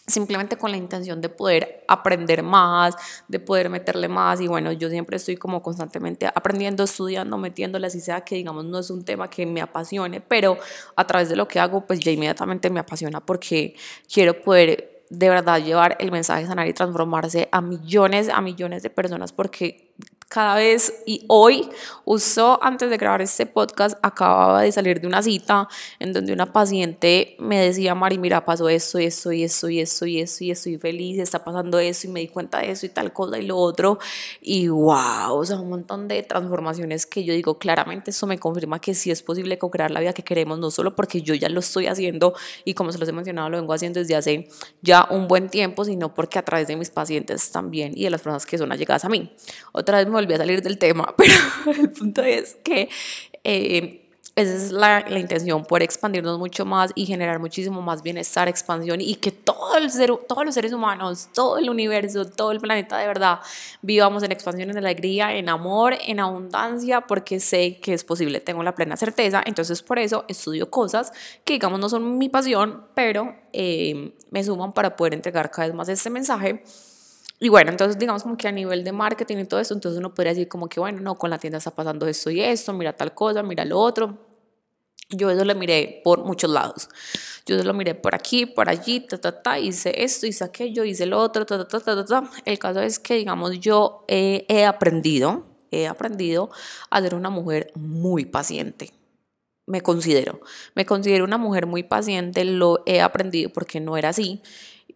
Simplemente 0.05 0.57
con 0.57 0.69
la 0.69 0.77
intención 0.77 1.21
de 1.21 1.29
poder 1.29 1.83
aprender 1.88 2.43
más, 2.43 2.93
de 3.27 3.39
poder 3.39 3.71
meterle 3.71 4.07
más. 4.07 4.39
Y 4.41 4.48
bueno, 4.48 4.74
yo 4.74 4.91
siempre 4.91 5.17
estoy 5.17 5.38
como 5.38 5.63
constantemente 5.63 6.27
aprendiendo, 6.27 6.83
estudiando, 6.83 7.36
metiéndole 7.39 7.88
así 7.88 8.00
sea 8.00 8.21
que 8.21 8.36
digamos 8.36 8.65
no 8.65 8.77
es 8.77 8.91
un 8.91 9.03
tema 9.03 9.27
que 9.27 9.48
me 9.48 9.62
apasione, 9.62 10.21
pero 10.21 10.60
a 10.95 11.07
través 11.07 11.29
de 11.29 11.36
lo 11.36 11.48
que 11.48 11.60
hago 11.60 11.88
pues 11.88 12.00
ya 12.00 12.12
inmediatamente 12.12 12.69
me 12.69 12.79
apasiona 12.79 13.25
porque 13.25 13.75
quiero 14.07 14.39
poder 14.39 14.90
de 15.12 15.27
verdad 15.27 15.62
llevar 15.62 15.98
el 16.00 16.10
mensaje 16.10 16.48
sanar 16.48 16.68
y 16.68 16.74
transformarse 16.74 17.50
a 17.51 17.60
millones, 17.60 18.30
a 18.30 18.39
millones 18.39 18.82
de 18.82 18.89
personas, 18.89 19.34
porque 19.34 19.94
cada 20.31 20.55
vez 20.55 20.93
y 21.05 21.25
hoy, 21.27 21.69
justo 22.05 22.57
antes 22.63 22.89
de 22.89 22.95
grabar 22.95 23.21
este 23.21 23.45
podcast, 23.45 23.97
acababa 24.01 24.61
de 24.61 24.71
salir 24.71 25.01
de 25.01 25.07
una 25.07 25.21
cita 25.21 25.67
en 26.00 26.13
donde 26.13 26.31
una 26.31 26.53
paciente 26.53 27.35
me 27.38 27.59
decía, 27.59 27.95
Mari, 27.95 28.17
mira, 28.17 28.45
pasó 28.45 28.69
esto 28.69 28.97
esto 28.97 29.33
y 29.33 29.43
esto 29.43 29.69
y 29.69 29.81
esto 29.81 30.05
y 30.05 30.21
esto 30.21 30.43
y 30.45 30.51
estoy 30.51 30.77
feliz, 30.77 31.19
está 31.19 31.43
pasando 31.43 31.79
eso 31.79 32.07
y 32.07 32.11
me 32.11 32.21
di 32.21 32.29
cuenta 32.29 32.59
de 32.59 32.71
eso 32.71 32.85
y 32.85 32.89
tal 32.89 33.11
cosa 33.11 33.39
y 33.39 33.45
lo 33.45 33.57
otro. 33.57 34.00
Y 34.39 34.69
wow, 34.69 35.33
o 35.33 35.45
sea, 35.45 35.59
un 35.59 35.69
montón 35.69 36.07
de 36.07 36.23
transformaciones 36.23 37.05
que 37.05 37.25
yo 37.25 37.33
digo, 37.33 37.57
claramente 37.57 38.11
eso 38.11 38.25
me 38.25 38.39
confirma 38.39 38.79
que 38.79 38.93
sí 38.93 39.11
es 39.11 39.21
posible 39.21 39.57
co-crear 39.57 39.91
la 39.91 40.00
vida 40.00 40.13
que 40.13 40.23
queremos, 40.23 40.59
no 40.59 40.71
solo 40.71 40.95
porque 40.95 41.21
yo 41.21 41.35
ya 41.35 41.50
lo 41.50 41.59
estoy 41.59 41.88
haciendo 41.88 42.33
y 42.63 42.73
como 42.73 42.93
se 42.93 43.00
los 43.00 43.09
he 43.09 43.11
mencionado, 43.11 43.50
lo 43.50 43.57
vengo 43.57 43.73
haciendo 43.73 44.00
desde 44.00 44.15
hace 44.15 44.47
ya 44.81 45.07
un 45.09 45.27
buen 45.27 45.50
tiempo, 45.50 45.83
sino 45.83 46.13
porque 46.13 46.39
a 46.39 46.45
través 46.45 46.69
de 46.69 46.77
mis 46.77 46.89
pacientes 46.89 47.51
también 47.51 47.91
y 47.97 48.05
de 48.05 48.11
las 48.11 48.21
personas 48.21 48.45
que 48.45 48.57
son 48.57 48.71
allegadas 48.71 49.03
a 49.03 49.09
mí. 49.09 49.29
Otra 49.73 49.97
vez 49.97 50.07
me 50.07 50.21
volví 50.22 50.34
a 50.34 50.38
salir 50.38 50.62
del 50.62 50.78
tema, 50.78 51.13
pero 51.18 51.34
el 51.80 51.92
punto 51.92 52.22
es 52.22 52.56
que 52.63 52.90
eh, 53.44 54.01
esa 54.36 54.56
es 54.56 54.72
la, 54.72 55.06
la, 55.10 55.20
intención, 55.20 55.66
poder 55.66 55.84
expandirnos 55.84 56.40
mucho 56.40 56.63
más 56.66 56.92
y 56.96 57.06
generar 57.06 57.40
muchísimo 57.40 57.82
más 57.82 58.01
bienestar, 58.01 58.48
expansión 58.48 59.01
y 59.01 59.16
que 59.16 59.32
todo 59.32 59.75
el 59.75 59.92
ser, 59.92 60.10
todos 60.28 60.46
los 60.46 60.56
seres 60.56 60.72
humanos, 60.72 61.28
todo 61.34 61.58
el 61.58 61.70
universo, 61.70 62.25
todo 62.25 62.51
el 62.51 62.62
planeta 62.62 62.98
de 62.98 63.08
verdad 63.08 63.40
vivamos 63.82 64.24
en 64.24 64.32
expansión, 64.32 64.70
en 64.70 64.78
alegría, 64.78 65.36
en 65.36 65.50
amor, 65.50 65.96
en 66.08 66.22
abundancia, 66.22 67.01
porque 67.01 67.42
sé 67.42 67.80
que 67.82 67.94
es 67.94 68.06
posible, 68.06 68.40
tengo 68.40 68.63
la 68.63 68.74
plena 68.74 68.96
certeza, 68.96 69.44
entonces 69.46 69.82
por 69.82 70.00
eso 70.00 70.24
estudio 70.30 70.70
cosas 70.70 71.12
que 71.44 71.54
digamos 71.54 71.80
no 71.80 71.90
son 71.90 72.18
mi 72.18 72.30
pasión, 72.30 72.86
pero 72.94 73.36
eh, 73.51 74.13
me 74.30 74.44
suman 74.46 74.72
para 74.72 74.96
poder 74.96 75.13
entregar 75.13 75.51
cada 75.51 75.68
vez 75.68 75.75
más 75.75 75.90
este 75.90 76.10
mensaje 76.10 76.63
Y 77.43 77.50
bueno, 77.50 77.71
entonces 77.71 77.98
digamos 77.98 78.21
como 78.21 78.38
que 78.38 78.48
a 78.48 78.51
nivel 78.51 78.83
de 78.83 78.91
marketing 78.91 79.38
y 79.38 79.45
todo 79.45 79.60
eso, 79.60 79.74
entonces 79.74 79.98
uno 79.98 80.13
podría 80.13 80.33
decir 80.33 80.48
como 80.48 80.69
que, 80.69 80.79
bueno, 80.79 81.01
no, 81.01 81.17
con 81.17 81.31
la 81.31 81.39
tienda 81.39 81.57
está 81.57 81.71
pasando 81.71 82.05
esto 82.05 82.29
y 82.29 82.39
esto, 82.39 82.71
mira 82.71 82.93
tal 82.93 83.15
cosa, 83.15 83.41
mira 83.41 83.65
lo 83.65 83.79
otro. 83.79 84.15
Yo 85.10 85.31
eso 85.31 85.43
lo 85.43 85.55
miré 85.55 86.01
por 86.03 86.24
muchos 86.24 86.51
lados. 86.51 86.88
Yo 87.48 87.55
eso 87.55 87.63
lo 87.65 87.74
miré 87.74 87.95
por 87.95 88.13
aquí, 88.13 88.45
por 88.45 88.69
allí, 88.69 89.00
ta, 89.00 89.17
ta, 89.17 89.41
ta, 89.41 89.57
hice 89.57 90.03
esto, 90.03 90.27
hice 90.27 90.43
aquello, 90.43 90.83
hice 90.83 91.07
lo 91.07 91.17
otro, 91.17 91.43
ta, 91.48 91.67
ta, 91.67 91.79
ta, 91.79 91.95
ta, 91.95 92.05
ta. 92.05 92.29
El 92.45 92.60
caso 92.60 92.79
es 92.79 93.00
que, 93.00 93.15
digamos, 93.15 93.60
yo 93.60 94.05
he 94.07 94.63
aprendido, 94.63 95.43
he 95.71 95.88
aprendido 95.88 96.51
a 96.91 97.01
ser 97.01 97.15
una 97.15 97.31
mujer 97.31 97.71
muy 97.74 98.25
paciente 98.25 98.93
me 99.67 99.81
considero. 99.81 100.41
Me 100.75 100.86
considero 100.86 101.24
una 101.24 101.38
mujer 101.38 101.65
muy 101.65 101.83
paciente, 101.83 102.43
lo 102.43 102.83
he 102.86 103.00
aprendido 103.00 103.51
porque 103.51 103.79
no 103.79 103.95
era 103.95 104.10
así 104.10 104.41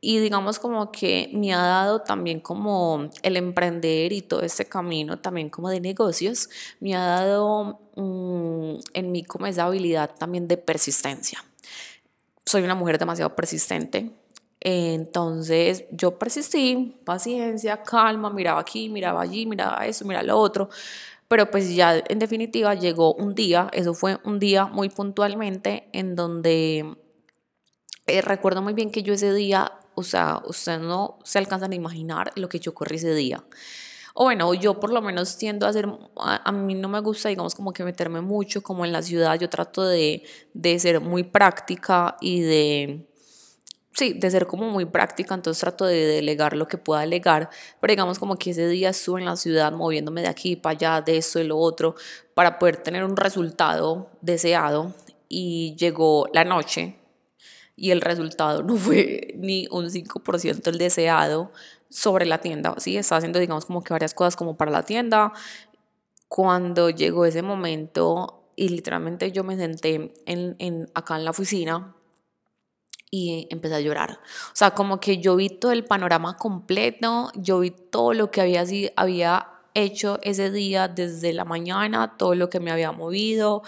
y 0.01 0.19
digamos 0.19 0.59
como 0.59 0.91
que 0.91 1.29
me 1.33 1.53
ha 1.53 1.61
dado 1.61 2.01
también 2.01 2.39
como 2.39 3.09
el 3.23 3.37
emprender 3.37 4.11
y 4.11 4.21
todo 4.21 4.41
este 4.41 4.65
camino 4.65 5.19
también 5.19 5.49
como 5.49 5.69
de 5.69 5.79
negocios, 5.79 6.49
me 6.79 6.95
ha 6.95 7.05
dado 7.05 7.79
mm, 7.95 8.79
en 8.93 9.11
mí 9.11 9.23
como 9.23 9.47
esa 9.47 9.65
habilidad 9.65 10.15
también 10.17 10.47
de 10.47 10.57
persistencia. 10.57 11.43
Soy 12.45 12.63
una 12.63 12.75
mujer 12.75 12.99
demasiado 12.99 13.35
persistente, 13.35 14.11
entonces 14.59 15.85
yo 15.91 16.17
persistí, 16.17 16.99
paciencia, 17.05 17.83
calma, 17.83 18.29
miraba 18.29 18.61
aquí, 18.61 18.89
miraba 18.89 19.21
allí, 19.21 19.45
miraba 19.45 19.85
eso, 19.85 20.05
miraba 20.05 20.23
lo 20.23 20.37
otro, 20.37 20.69
pero 21.27 21.49
pues 21.49 21.75
ya 21.75 22.03
en 22.07 22.19
definitiva 22.19 22.73
llegó 22.75 23.13
un 23.13 23.35
día, 23.35 23.69
eso 23.73 23.93
fue 23.93 24.19
un 24.23 24.39
día 24.39 24.65
muy 24.65 24.89
puntualmente 24.89 25.89
en 25.91 26.15
donde 26.15 26.95
eh, 28.07 28.21
recuerdo 28.21 28.61
muy 28.61 28.73
bien 28.73 28.91
que 28.91 29.03
yo 29.03 29.13
ese 29.13 29.33
día 29.33 29.71
o 29.95 30.03
sea, 30.03 30.41
ustedes 30.45 30.81
no 30.81 31.19
se 31.23 31.39
alcanzan 31.39 31.71
a 31.71 31.75
imaginar 31.75 32.31
lo 32.35 32.49
que 32.49 32.59
yo 32.59 32.73
corrí 32.73 32.97
ese 32.97 33.13
día. 33.13 33.43
O 34.13 34.23
bueno, 34.23 34.53
yo 34.53 34.79
por 34.79 34.93
lo 34.93 35.01
menos 35.01 35.37
tiendo 35.37 35.65
a 35.65 35.69
hacer, 35.69 35.87
a, 36.17 36.51
mí 36.53 36.73
no 36.73 36.87
me 36.87 37.01
gusta, 37.01 37.27
digamos, 37.27 37.53
como 37.53 37.73
que 37.73 37.83
meterme 37.83 38.21
mucho 38.21 38.63
como 38.63 38.85
en 38.85 38.93
la 38.93 39.01
ciudad, 39.01 39.37
yo 39.37 39.49
trato 39.49 39.83
de, 39.83 40.23
de 40.53 40.79
ser 40.79 41.01
muy 41.01 41.23
práctica 41.23 42.15
y 42.21 42.39
de, 42.39 43.07
sí, 43.91 44.13
de 44.13 44.31
ser 44.31 44.47
como 44.47 44.69
muy 44.69 44.85
práctica, 44.85 45.33
entonces 45.35 45.59
trato 45.59 45.85
de 45.85 46.05
delegar 46.05 46.55
lo 46.55 46.67
que 46.67 46.77
pueda 46.77 47.01
delegar, 47.01 47.49
pero 47.81 47.91
digamos 47.91 48.19
como 48.19 48.37
que 48.37 48.51
ese 48.51 48.67
día 48.67 48.89
estuve 48.89 49.19
en 49.19 49.25
la 49.25 49.35
ciudad 49.35 49.71
moviéndome 49.73 50.21
de 50.21 50.27
aquí 50.27 50.55
para 50.55 50.75
allá, 50.75 51.01
de 51.01 51.17
eso 51.17 51.39
y 51.39 51.43
lo 51.43 51.57
otro, 51.57 51.95
para 52.33 52.59
poder 52.59 52.77
tener 52.77 53.03
un 53.03 53.17
resultado 53.17 54.09
deseado. 54.21 54.93
Y 55.27 55.75
llegó 55.77 56.27
la 56.33 56.43
noche, 56.45 56.99
y 57.75 57.91
el 57.91 58.01
resultado 58.01 58.63
no 58.63 58.77
fue 58.77 59.33
ni 59.35 59.67
un 59.71 59.89
5% 59.89 60.67
el 60.67 60.77
deseado 60.77 61.51
sobre 61.89 62.25
la 62.25 62.39
tienda, 62.39 62.73
¿sí? 62.77 62.97
Estaba 62.97 63.17
haciendo, 63.17 63.39
digamos, 63.39 63.65
como 63.65 63.83
que 63.83 63.93
varias 63.93 64.13
cosas 64.13 64.35
como 64.35 64.57
para 64.57 64.71
la 64.71 64.83
tienda. 64.83 65.33
Cuando 66.27 66.89
llegó 66.89 67.25
ese 67.25 67.41
momento 67.41 68.51
y 68.55 68.69
literalmente 68.69 69.31
yo 69.31 69.43
me 69.43 69.57
senté 69.57 70.13
en, 70.25 70.55
en, 70.59 70.89
acá 70.93 71.17
en 71.17 71.25
la 71.25 71.31
oficina 71.31 71.95
y 73.11 73.47
empecé 73.49 73.75
a 73.75 73.79
llorar. 73.79 74.19
O 74.47 74.55
sea, 74.55 74.71
como 74.71 74.99
que 74.99 75.19
yo 75.19 75.35
vi 75.35 75.49
todo 75.49 75.71
el 75.71 75.85
panorama 75.85 76.37
completo, 76.37 77.31
yo 77.35 77.59
vi 77.59 77.71
todo 77.71 78.13
lo 78.13 78.31
que 78.31 78.41
había, 78.41 78.63
había 78.95 79.54
hecho 79.75 80.19
ese 80.23 80.49
día 80.51 80.87
desde 80.87 81.33
la 81.33 81.45
mañana, 81.45 82.15
todo 82.17 82.33
lo 82.33 82.49
que 82.49 82.59
me 82.59 82.71
había 82.71 82.91
movido. 82.91 83.61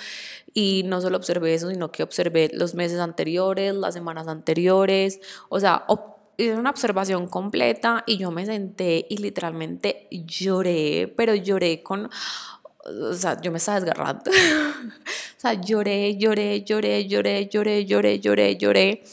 Y 0.54 0.84
no 0.86 1.02
solo 1.02 1.18
observé 1.18 1.54
eso, 1.54 1.70
sino 1.70 1.92
que 1.92 2.02
observé 2.02 2.50
los 2.54 2.74
meses 2.74 3.00
anteriores, 3.00 3.76
las 3.76 3.94
semanas 3.94 4.28
anteriores, 4.28 5.20
o 5.50 5.60
sea, 5.60 5.86
hice 6.38 6.56
una 6.56 6.70
observación 6.70 7.28
completa 7.28 8.04
y 8.08 8.18
yo 8.18 8.32
me 8.32 8.46
senté 8.46 9.06
y 9.10 9.18
literalmente 9.18 10.08
lloré, 10.12 11.14
pero 11.16 11.36
lloré 11.36 11.84
con, 11.84 12.10
o 12.86 13.14
sea, 13.14 13.42
yo 13.42 13.52
me 13.52 13.58
estaba 13.58 13.80
desgarrando, 13.80 14.32
o 15.38 15.40
sea, 15.40 15.54
lloré, 15.54 16.18
lloré, 16.18 16.64
lloré, 16.64 17.08
lloré, 17.08 17.48
lloré, 17.48 17.86
lloré, 17.86 18.20
lloré, 18.20 18.58
lloré. 18.58 19.04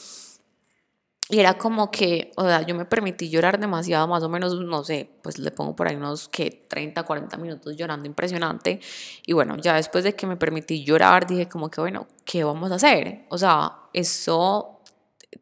Y 1.30 1.40
era 1.40 1.56
como 1.56 1.90
que, 1.90 2.32
o 2.36 2.44
sea, 2.44 2.62
yo 2.66 2.74
me 2.74 2.84
permití 2.84 3.30
llorar 3.30 3.58
demasiado, 3.58 4.06
más 4.06 4.22
o 4.22 4.28
menos, 4.28 4.60
no 4.60 4.84
sé, 4.84 5.08
pues 5.22 5.38
le 5.38 5.50
pongo 5.50 5.74
por 5.74 5.88
ahí 5.88 5.96
unos 5.96 6.28
que 6.28 6.66
30, 6.68 7.02
40 7.02 7.36
minutos 7.38 7.76
llorando 7.76 8.06
impresionante. 8.06 8.80
Y 9.26 9.32
bueno, 9.32 9.56
ya 9.56 9.74
después 9.76 10.04
de 10.04 10.14
que 10.14 10.26
me 10.26 10.36
permití 10.36 10.84
llorar, 10.84 11.26
dije 11.26 11.48
como 11.48 11.70
que, 11.70 11.80
bueno, 11.80 12.06
¿qué 12.26 12.44
vamos 12.44 12.70
a 12.72 12.74
hacer? 12.74 13.24
O 13.30 13.38
sea, 13.38 13.72
eso 13.94 14.82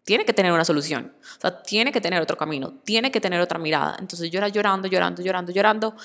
tiene 0.04 0.24
que 0.24 0.32
tener 0.32 0.52
una 0.52 0.64
solución, 0.64 1.12
o 1.20 1.40
sea, 1.40 1.62
tiene 1.62 1.90
que 1.92 2.00
tener 2.00 2.22
otro 2.22 2.36
camino, 2.36 2.74
tiene 2.84 3.10
que 3.10 3.20
tener 3.20 3.40
otra 3.40 3.58
mirada. 3.58 3.96
Entonces 3.98 4.30
yo 4.30 4.38
era 4.38 4.48
llorando, 4.48 4.86
llorando, 4.88 5.20
llorando, 5.20 5.52
llorando, 5.52 5.96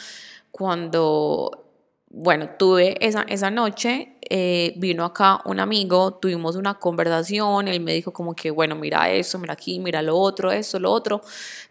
cuando 0.49 1.66
bueno, 2.09 2.49
tuve 2.57 2.95
esa, 3.05 3.23
esa 3.23 3.51
noche, 3.51 4.17
eh, 4.29 4.73
vino 4.77 5.03
acá 5.03 5.41
un 5.43 5.59
amigo, 5.59 6.13
tuvimos 6.13 6.55
una 6.55 6.75
conversación, 6.75 7.67
él 7.67 7.81
me 7.81 7.93
dijo 7.93 8.13
como 8.13 8.33
que, 8.33 8.49
bueno, 8.49 8.75
mira 8.75 9.09
esto, 9.11 9.37
mira 9.39 9.53
aquí, 9.53 9.79
mira 9.79 10.01
lo 10.01 10.17
otro, 10.17 10.51
esto, 10.51 10.79
lo 10.79 10.91
otro, 10.91 11.21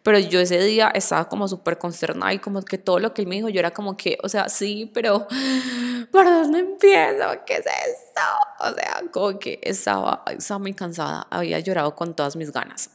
pero 0.03 0.19
yo 0.19 0.39
ese 0.39 0.61
día 0.63 0.89
estaba 0.95 1.29
como 1.29 1.49
súper 1.49 1.79
consternada 1.79 2.35
y 2.35 2.39
como 2.39 2.63
que 2.63 2.77
todo 2.77 2.99
lo 2.99 3.15
que 3.15 3.23
él 3.23 3.29
me 3.29 3.37
dijo, 3.37 3.49
yo 3.49 3.61
era 3.61 3.71
como 3.73 3.97
que, 3.97 4.19
o 4.23 4.29
sea, 4.29 4.49
sí, 4.51 4.91
pero 4.93 5.27
¿por 6.13 6.27
dónde 6.27 6.59
empiezo? 6.61 7.25
¿Qué 7.47 7.55
es 7.55 7.67
esto? 7.67 8.23
O 8.61 8.75
sea, 8.75 9.03
como 9.11 9.39
que 9.39 9.59
estaba, 9.63 10.23
estaba 10.27 10.59
muy 10.59 10.75
cansada, 10.75 11.27
había 11.31 11.61
llorado 11.61 11.95
con 11.95 12.15
todas 12.15 12.37
mis 12.37 12.53
ganas. 12.53 12.91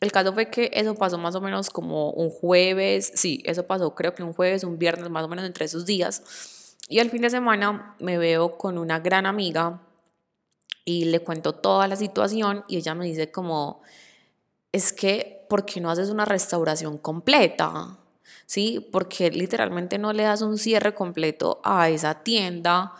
El 0.00 0.12
caso 0.12 0.32
fue 0.32 0.48
que 0.48 0.70
eso 0.72 0.94
pasó 0.94 1.18
más 1.18 1.34
o 1.34 1.40
menos 1.40 1.70
como 1.70 2.12
un 2.12 2.30
jueves, 2.30 3.10
sí, 3.16 3.42
eso 3.44 3.66
pasó 3.66 3.96
creo 3.96 4.14
que 4.14 4.22
un 4.22 4.32
jueves, 4.32 4.62
un 4.62 4.78
viernes, 4.78 5.10
más 5.10 5.24
o 5.24 5.28
menos 5.28 5.44
entre 5.44 5.64
esos 5.64 5.84
días. 5.84 6.22
Y 6.88 7.00
al 7.00 7.10
fin 7.10 7.22
de 7.22 7.30
semana 7.30 7.94
me 7.98 8.16
veo 8.16 8.56
con 8.56 8.78
una 8.78 8.98
gran 8.98 9.26
amiga 9.26 9.82
y 10.86 11.04
le 11.04 11.20
cuento 11.20 11.54
toda 11.54 11.86
la 11.86 11.96
situación 11.96 12.64
y 12.66 12.78
ella 12.78 12.94
me 12.94 13.04
dice 13.04 13.30
como, 13.30 13.82
es 14.72 14.94
que, 14.94 15.44
¿por 15.50 15.66
qué 15.66 15.82
no 15.82 15.90
haces 15.90 16.08
una 16.08 16.24
restauración 16.24 16.96
completa? 16.96 17.98
¿Sí? 18.46 18.88
Porque 18.90 19.30
literalmente 19.30 19.98
no 19.98 20.14
le 20.14 20.22
das 20.22 20.40
un 20.40 20.56
cierre 20.56 20.94
completo 20.94 21.60
a 21.62 21.90
esa 21.90 22.22
tienda 22.22 22.94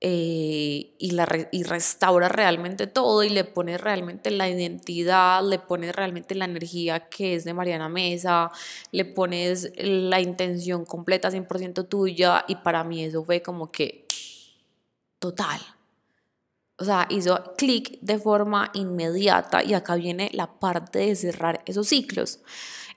eh, 0.00 0.94
y, 0.98 1.10
la 1.10 1.26
y 1.50 1.64
restaura 1.64 2.28
realmente 2.28 2.86
todo 2.86 3.24
y 3.24 3.30
le 3.30 3.42
pone 3.42 3.76
realmente 3.78 4.30
la 4.30 4.48
identidad, 4.48 5.42
le 5.42 5.58
pones 5.58 5.94
realmente 5.94 6.36
la 6.36 6.44
energía 6.44 7.08
que 7.08 7.34
es 7.34 7.44
de 7.44 7.52
Mariana 7.52 7.88
Mesa, 7.88 8.52
le 8.92 9.04
pones 9.04 9.72
la 9.76 10.20
intención 10.20 10.84
completa 10.84 11.30
100% 11.30 11.88
tuya 11.88 12.44
y 12.46 12.56
para 12.56 12.84
mí 12.84 13.02
eso 13.02 13.24
fue 13.24 13.42
como 13.42 13.72
que 13.72 14.06
total. 15.18 15.60
O 16.76 16.84
sea, 16.84 17.08
hizo 17.10 17.54
clic 17.56 17.98
de 18.00 18.20
forma 18.20 18.70
inmediata 18.74 19.64
y 19.64 19.74
acá 19.74 19.96
viene 19.96 20.30
la 20.32 20.46
parte 20.60 21.00
de 21.00 21.16
cerrar 21.16 21.60
esos 21.66 21.88
ciclos. 21.88 22.38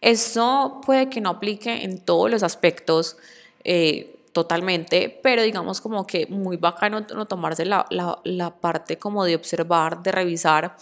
Eso 0.02 0.82
puede 0.86 1.10
que 1.10 1.20
no 1.20 1.32
aplique 1.32 1.84
en 1.84 2.00
todos 2.00 2.30
los 2.30 2.44
aspectos. 2.44 3.18
Eh, 3.64 4.21
totalmente, 4.32 5.20
pero 5.22 5.44
digamos 5.44 5.82
como 5.82 6.08
que 6.08 6.28
muy 6.28 6.58
bacano 6.58 7.02
no 7.02 7.26
tomarse 7.26 7.66
la, 7.66 7.86
la, 7.90 8.20
la, 8.24 8.56
parte 8.56 8.98
como 8.98 9.26
de 9.26 9.36
observar, 9.36 10.04
de 10.04 10.12
revisar. 10.12 10.76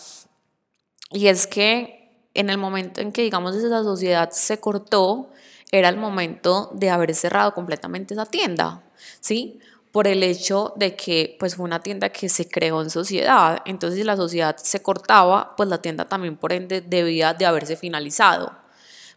Y 1.12 1.28
es 1.28 1.48
que 1.48 2.28
en 2.34 2.50
el 2.50 2.58
momento 2.58 3.02
en 3.02 3.12
que 3.12 3.24
digamos 3.24 3.56
esa 3.56 3.84
sociedad 3.84 4.30
se 4.32 4.60
cortó, 4.60 5.30
era 5.72 5.90
el 5.90 5.98
momento 5.98 6.70
de 6.74 6.90
haber 6.90 7.14
cerrado 7.16 7.54
completamente 7.54 8.14
esa 8.14 8.26
tienda, 8.26 8.84
¿sí? 9.20 9.60
Por 9.92 10.08
el 10.08 10.22
hecho 10.24 10.74
de 10.76 10.96
que 10.96 11.36
pues 11.40 11.56
fue 11.56 11.66
una 11.66 11.82
tienda 11.82 12.10
que 12.10 12.30
se 12.30 12.48
creó 12.48 12.82
en 12.82 12.90
sociedad, 12.90 13.62
entonces 13.66 14.00
si 14.00 14.04
la 14.04 14.16
sociedad 14.16 14.56
se 14.58 14.82
cortaba, 14.82 15.56
pues 15.56 15.70
la 15.70 15.82
tienda 15.82 16.06
también 16.06 16.38
por 16.38 16.54
ende 16.54 16.82
debía 16.82 17.34
de 17.34 17.46
haberse 17.46 17.76
finalizado. 17.76 18.59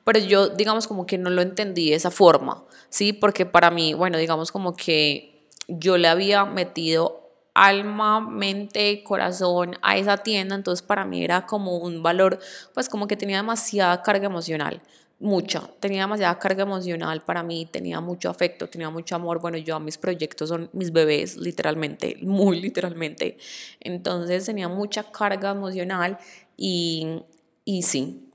Pero 0.05 0.19
yo 0.19 0.49
digamos 0.49 0.87
como 0.87 1.07
que 1.07 1.19
no 1.19 1.31
lo 1.31 1.43
entendí 1.43 1.91
de 1.91 1.97
esa 1.97 2.11
forma. 2.11 2.65
¿sí? 2.93 3.15
Porque 3.15 3.47
para 3.47 3.71
mí, 3.71 3.95
bueno, 3.95 4.19
digamos 4.19 4.53
como 4.53 4.77
que 4.77 5.49
yo 5.67 5.97
le 5.97 6.09
había 6.09 6.45
metido 6.45 7.31
alma, 7.55 8.21
mente, 8.21 9.03
corazón 9.03 9.77
a 9.83 9.97
esa 9.97 10.19
tienda, 10.19 10.55
entonces 10.55 10.83
para 10.87 11.05
mí 11.07 11.25
era 11.25 11.47
como 11.47 11.79
un 11.79 12.03
valor, 12.03 12.39
pues 12.75 12.89
como 12.89 13.07
que 13.07 13.17
tenía 13.17 13.39
demasiada 13.39 14.03
carga 14.03 14.27
emocional, 14.27 14.83
mucha, 15.19 15.71
tenía 15.81 16.03
demasiada 16.03 16.39
carga 16.39 16.65
emocional 16.65 17.23
para 17.23 17.43
mí, 17.43 17.67
tenía 17.71 18.01
mucho 18.01 18.29
afecto, 18.29 18.69
tenía 18.69 18.91
mucho 18.91 19.17
amor, 19.17 19.41
bueno, 19.41 19.57
yo 19.57 19.77
a 19.77 19.81
mis 19.81 19.97
proyectos 19.97 20.51
son 20.51 20.69
mis 20.73 20.93
bebés, 20.93 21.37
literalmente, 21.37 22.19
muy 22.23 22.61
literalmente, 22.61 23.39
entonces 23.81 24.45
tenía 24.45 24.69
mucha 24.69 25.05
carga 25.05 25.51
emocional 25.51 26.19
y, 26.57 27.23
y 27.65 27.83
sí, 27.83 28.32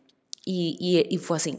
y, 0.49 1.05
y, 1.09 1.17
fue 1.17 1.37
así. 1.37 1.57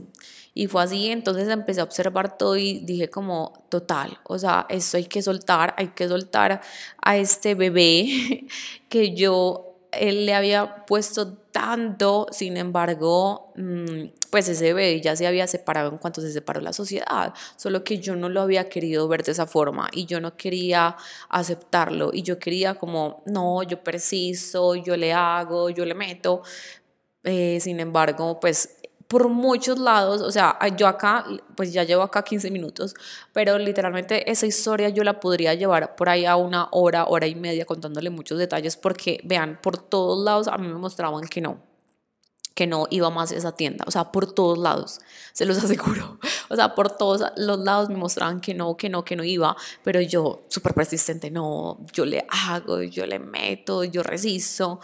Y 0.55 0.67
fue 0.67 0.83
así, 0.83 1.11
entonces 1.11 1.49
empecé 1.49 1.81
a 1.81 1.85
observar 1.85 2.37
todo 2.39 2.57
y 2.57 2.81
dije 2.81 3.11
como, 3.11 3.65
total, 3.69 4.19
o 4.25 4.39
sea, 4.39 4.67
esto 4.71 4.97
hay 4.97 5.05
que 5.05 5.23
soltar, 5.23 5.75
hay 5.77 5.89
que 5.89 6.09
soltar 6.09 6.61
a 7.03 7.17
este 7.17 7.55
bebé 7.55 8.47
que 8.89 9.15
yo 9.15 9.65
él 9.93 10.27
le 10.27 10.35
había 10.35 10.85
puesto 10.87 11.35
tanto, 11.51 12.27
sin 12.31 12.57
embargo, 12.57 13.53
mm, 13.57 14.09
pues 14.31 14.49
ese 14.49 14.73
bebé 14.73 15.01
ya 15.01 15.17
se 15.17 15.27
había 15.27 15.47
separado 15.47 15.91
en 15.91 15.99
cuanto 15.99 16.21
se 16.21 16.33
separó 16.33 16.61
la 16.61 16.73
sociedad, 16.73 17.33
solo 17.57 17.85
que 17.85 17.99
yo 17.99 18.17
no 18.17 18.29
lo 18.29 18.43
había 18.43 18.69
querido 18.69 19.09
ver 19.09 19.23
de 19.23 19.33
esa 19.33 19.47
forma 19.47 19.89
y 19.93 20.07
yo 20.07 20.21
no 20.21 20.37
quería 20.37 20.97
aceptarlo 21.29 22.11
y 22.13 22.23
yo 22.23 22.39
quería 22.39 22.75
como, 22.75 23.23
no, 23.27 23.63
yo 23.63 23.83
persisto, 23.83 24.75
yo 24.75 24.97
le 24.97 25.13
hago, 25.13 25.71
yo 25.71 25.85
le 25.85 25.95
meto, 25.95 26.43
eh, 27.25 27.59
sin 27.61 27.81
embargo, 27.81 28.39
pues 28.41 28.78
por 29.09 29.29
muchos 29.31 29.79
lados, 29.79 30.21
o 30.21 30.31
sea, 30.31 30.59
yo 30.77 30.87
acá, 30.87 31.25
pues 31.57 31.73
ya 31.73 31.83
llevo 31.83 32.03
acá 32.03 32.23
15 32.23 32.51
minutos, 32.51 32.95
pero 33.33 33.59
literalmente 33.59 34.31
esa 34.31 34.45
historia 34.45 34.91
yo 34.91 35.03
la 35.03 35.19
podría 35.19 35.55
llevar 35.55 35.97
por 35.97 36.11
ahí 36.11 36.27
a 36.27 36.37
una 36.37 36.69
hora, 36.73 37.07
hora 37.07 37.27
y 37.27 37.35
media 37.35 37.65
contándole 37.65 38.11
muchos 38.11 38.39
detalles 38.39 38.77
porque 38.77 39.21
vean, 39.25 39.59
por 39.63 39.79
todos 39.79 40.23
lados 40.23 40.47
a 40.47 40.59
mí 40.59 40.69
me 40.69 40.75
mostraban 40.75 41.27
que 41.27 41.41
no, 41.41 41.59
que 42.55 42.67
no 42.67 42.87
iba 42.91 43.09
más 43.09 43.33
a 43.33 43.37
esa 43.37 43.53
tienda, 43.53 43.83
o 43.89 43.91
sea, 43.91 44.13
por 44.13 44.31
todos 44.31 44.59
lados, 44.59 45.01
se 45.33 45.47
los 45.47 45.57
aseguro, 45.65 46.19
o 46.51 46.57
sea, 46.57 46.75
por 46.75 46.95
todos 46.95 47.23
los 47.39 47.61
lados 47.61 47.89
me 47.89 47.97
mostraban 47.97 48.41
que 48.41 48.53
no, 48.53 48.77
que 48.77 48.91
no, 48.91 49.07
que 49.07 49.17
no 49.17 49.25
iba, 49.25 49.57
pero 49.83 50.03
yo 50.03 50.43
súper 50.49 50.75
persistente, 50.75 51.31
no, 51.31 51.79
yo 51.95 52.05
le 52.05 52.27
hago, 52.29 52.83
yo 52.83 53.07
le 53.07 53.19
meto, 53.19 53.85
yo 53.85 54.03
resisto, 54.03 54.81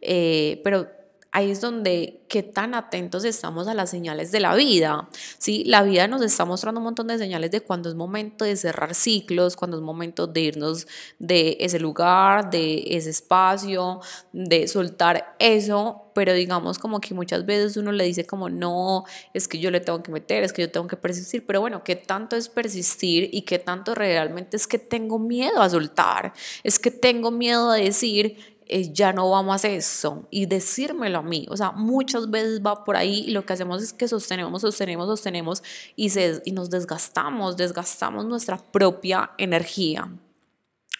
eh, 0.00 0.60
pero 0.64 0.97
ahí 1.30 1.50
es 1.50 1.60
donde 1.60 2.20
qué 2.28 2.42
tan 2.42 2.74
atentos 2.74 3.24
estamos 3.24 3.68
a 3.68 3.74
las 3.74 3.90
señales 3.90 4.32
de 4.32 4.40
la 4.40 4.54
vida. 4.54 5.08
¿sí? 5.38 5.62
La 5.64 5.82
vida 5.82 6.08
nos 6.08 6.22
está 6.22 6.44
mostrando 6.44 6.80
un 6.80 6.84
montón 6.84 7.06
de 7.06 7.18
señales 7.18 7.50
de 7.50 7.60
cuando 7.60 7.88
es 7.88 7.94
momento 7.94 8.44
de 8.44 8.56
cerrar 8.56 8.94
ciclos, 8.94 9.56
cuando 9.56 9.76
es 9.76 9.82
momento 9.82 10.26
de 10.26 10.40
irnos 10.40 10.86
de 11.18 11.56
ese 11.60 11.78
lugar, 11.78 12.50
de 12.50 12.82
ese 12.86 13.10
espacio, 13.10 14.00
de 14.32 14.68
soltar 14.68 15.36
eso, 15.38 16.10
pero 16.14 16.32
digamos 16.32 16.78
como 16.78 17.00
que 17.00 17.14
muchas 17.14 17.46
veces 17.46 17.76
uno 17.76 17.92
le 17.92 18.04
dice 18.04 18.26
como 18.26 18.48
no, 18.48 19.04
es 19.34 19.48
que 19.48 19.58
yo 19.58 19.70
le 19.70 19.80
tengo 19.80 20.02
que 20.02 20.10
meter, 20.10 20.42
es 20.42 20.52
que 20.52 20.62
yo 20.62 20.70
tengo 20.70 20.86
que 20.86 20.96
persistir, 20.96 21.46
pero 21.46 21.60
bueno, 21.60 21.84
¿qué 21.84 21.96
tanto 21.96 22.36
es 22.36 22.48
persistir 22.48 23.28
y 23.32 23.42
qué 23.42 23.58
tanto 23.58 23.94
realmente 23.94 24.56
es 24.56 24.66
que 24.66 24.78
tengo 24.78 25.18
miedo 25.18 25.62
a 25.62 25.70
soltar? 25.70 26.32
Es 26.64 26.78
que 26.78 26.90
tengo 26.90 27.30
miedo 27.30 27.70
a 27.70 27.76
decir 27.76 28.57
eh, 28.70 28.92
ya 28.92 29.14
no 29.14 29.30
vamos 29.30 29.64
a 29.64 29.68
eso 29.68 30.26
y 30.30 30.46
decírmelo 30.46 31.18
a 31.18 31.22
mí. 31.22 31.46
O 31.48 31.56
sea, 31.56 31.72
muchas 31.72 32.30
veces 32.30 32.60
va 32.64 32.84
por 32.84 32.96
ahí 32.96 33.24
y 33.26 33.30
lo 33.30 33.46
que 33.46 33.54
hacemos 33.54 33.82
es 33.82 33.92
que 33.92 34.06
sostenemos, 34.06 34.60
sostenemos, 34.60 35.06
sostenemos 35.06 35.62
y, 35.96 36.10
se, 36.10 36.42
y 36.44 36.52
nos 36.52 36.68
desgastamos, 36.68 37.56
desgastamos 37.56 38.26
nuestra 38.26 38.58
propia 38.58 39.30
energía. 39.38 40.10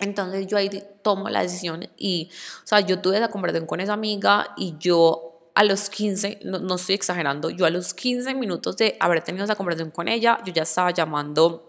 Entonces 0.01 0.47
yo 0.47 0.57
ahí 0.57 0.71
tomo 1.03 1.29
la 1.29 1.43
decisión 1.43 1.89
y, 1.99 2.31
o 2.65 2.67
sea, 2.67 2.81
yo 2.81 3.01
tuve 3.01 3.19
esa 3.19 3.29
conversación 3.29 3.67
con 3.67 3.81
esa 3.81 3.93
amiga 3.93 4.55
y 4.57 4.77
yo 4.79 5.51
a 5.55 5.65
los 5.65 5.91
15, 5.91 6.41
no, 6.45 6.61
no 6.61 6.77
estoy 6.77 6.95
exagerando, 6.95 7.51
yo 7.51 7.67
a 7.67 7.71
los 7.71 7.93
15 7.93 8.35
minutos 8.35 8.77
de 8.77 8.97
haber 9.01 9.23
tenido 9.23 9.45
esa 9.45 9.57
conversación 9.57 9.91
con 9.91 10.09
ella, 10.09 10.39
yo 10.47 10.53
ya 10.53 10.63
estaba 10.63 10.93
llamando 10.93 11.68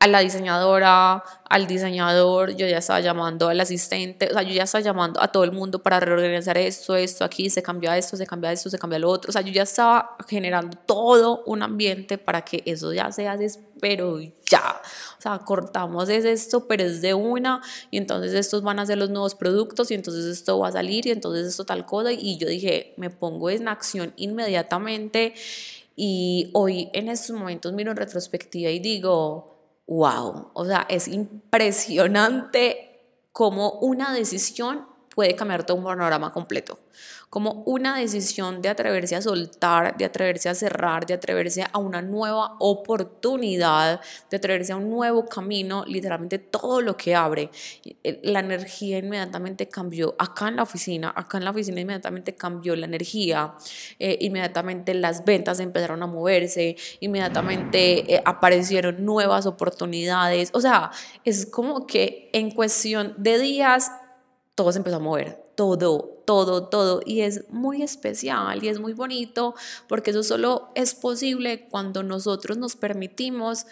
a 0.00 0.06
la 0.06 0.20
diseñadora, 0.20 1.24
al 1.50 1.66
diseñador, 1.66 2.54
yo 2.54 2.68
ya 2.68 2.78
estaba 2.78 3.00
llamando 3.00 3.48
al 3.48 3.60
asistente, 3.60 4.28
o 4.30 4.32
sea, 4.32 4.42
yo 4.42 4.52
ya 4.52 4.62
estaba 4.62 4.80
llamando 4.82 5.20
a 5.20 5.32
todo 5.32 5.42
el 5.42 5.50
mundo 5.50 5.82
para 5.82 5.98
reorganizar 5.98 6.56
esto, 6.56 6.94
esto, 6.94 7.24
aquí, 7.24 7.50
se 7.50 7.64
cambia 7.64 7.96
esto, 7.98 8.16
se 8.16 8.24
cambia 8.24 8.52
esto, 8.52 8.70
se 8.70 8.78
cambia 8.78 9.00
lo 9.00 9.10
otro, 9.10 9.30
o 9.30 9.32
sea, 9.32 9.42
yo 9.42 9.52
ya 9.52 9.64
estaba 9.64 10.16
generando 10.28 10.78
todo 10.86 11.42
un 11.46 11.64
ambiente 11.64 12.16
para 12.16 12.44
que 12.44 12.62
eso 12.64 12.92
ya 12.92 13.10
se 13.10 13.26
hace, 13.26 13.58
pero 13.80 14.20
ya, 14.20 14.80
o 15.18 15.20
sea, 15.20 15.38
cortamos 15.40 16.08
es 16.10 16.24
esto, 16.24 16.68
pero 16.68 16.84
es 16.84 17.00
de 17.02 17.14
una, 17.14 17.60
y 17.90 17.96
entonces 17.96 18.34
estos 18.34 18.62
van 18.62 18.78
a 18.78 18.86
ser 18.86 18.98
los 18.98 19.10
nuevos 19.10 19.34
productos, 19.34 19.90
y 19.90 19.94
entonces 19.94 20.26
esto 20.26 20.60
va 20.60 20.68
a 20.68 20.72
salir, 20.72 21.08
y 21.08 21.10
entonces 21.10 21.44
esto 21.44 21.64
tal 21.64 21.84
cosa, 21.86 22.12
y 22.12 22.38
yo 22.38 22.46
dije, 22.46 22.94
me 22.98 23.10
pongo 23.10 23.50
en 23.50 23.66
acción 23.66 24.12
inmediatamente, 24.16 25.34
y 25.96 26.50
hoy 26.54 26.88
en 26.92 27.08
estos 27.08 27.34
momentos 27.36 27.72
miro 27.72 27.90
en 27.90 27.96
retrospectiva 27.96 28.70
y 28.70 28.78
digo, 28.78 29.57
wow, 29.88 30.50
o 30.52 30.64
sea, 30.64 30.86
es 30.88 31.08
impresionante 31.08 33.00
cómo 33.32 33.72
una 33.80 34.12
decisión 34.12 34.86
puede 35.14 35.34
cambiar 35.34 35.64
todo 35.64 35.78
un 35.78 35.84
panorama 35.84 36.32
completo 36.32 36.78
como 37.30 37.62
una 37.66 37.98
decisión 37.98 38.62
de 38.62 38.70
atreverse 38.70 39.16
a 39.16 39.22
soltar, 39.22 39.96
de 39.96 40.04
atreverse 40.04 40.48
a 40.48 40.54
cerrar, 40.54 41.06
de 41.06 41.14
atreverse 41.14 41.64
a 41.70 41.78
una 41.78 42.00
nueva 42.00 42.56
oportunidad, 42.58 44.00
de 44.30 44.36
atreverse 44.36 44.72
a 44.72 44.76
un 44.76 44.88
nuevo 44.88 45.26
camino, 45.26 45.84
literalmente 45.86 46.38
todo 46.38 46.80
lo 46.80 46.96
que 46.96 47.14
abre. 47.14 47.50
Eh, 48.02 48.20
la 48.24 48.40
energía 48.40 48.98
inmediatamente 48.98 49.68
cambió. 49.68 50.14
Acá 50.18 50.48
en 50.48 50.56
la 50.56 50.62
oficina, 50.62 51.12
acá 51.14 51.38
en 51.38 51.44
la 51.44 51.50
oficina 51.50 51.80
inmediatamente 51.80 52.34
cambió 52.34 52.74
la 52.76 52.86
energía, 52.86 53.54
eh, 53.98 54.16
inmediatamente 54.20 54.94
las 54.94 55.24
ventas 55.24 55.60
empezaron 55.60 56.02
a 56.02 56.06
moverse, 56.06 56.76
inmediatamente 57.00 58.14
eh, 58.14 58.22
aparecieron 58.24 59.04
nuevas 59.04 59.46
oportunidades. 59.46 60.50
O 60.54 60.60
sea, 60.60 60.90
es 61.24 61.46
como 61.46 61.86
que 61.86 62.30
en 62.32 62.50
cuestión 62.50 63.14
de 63.18 63.38
días 63.38 63.90
todo 64.54 64.72
se 64.72 64.78
empezó 64.78 64.96
a 64.96 65.00
mover, 65.00 65.47
todo, 65.58 66.22
todo, 66.24 66.68
todo. 66.68 67.00
Y 67.04 67.22
es 67.22 67.50
muy 67.50 67.82
especial 67.82 68.62
y 68.62 68.68
es 68.68 68.78
muy 68.78 68.92
bonito 68.92 69.56
porque 69.88 70.12
eso 70.12 70.22
solo 70.22 70.68
es 70.76 70.94
posible 70.94 71.66
cuando 71.68 72.04
nosotros 72.04 72.58
nos 72.58 72.76
permitimos 72.76 73.66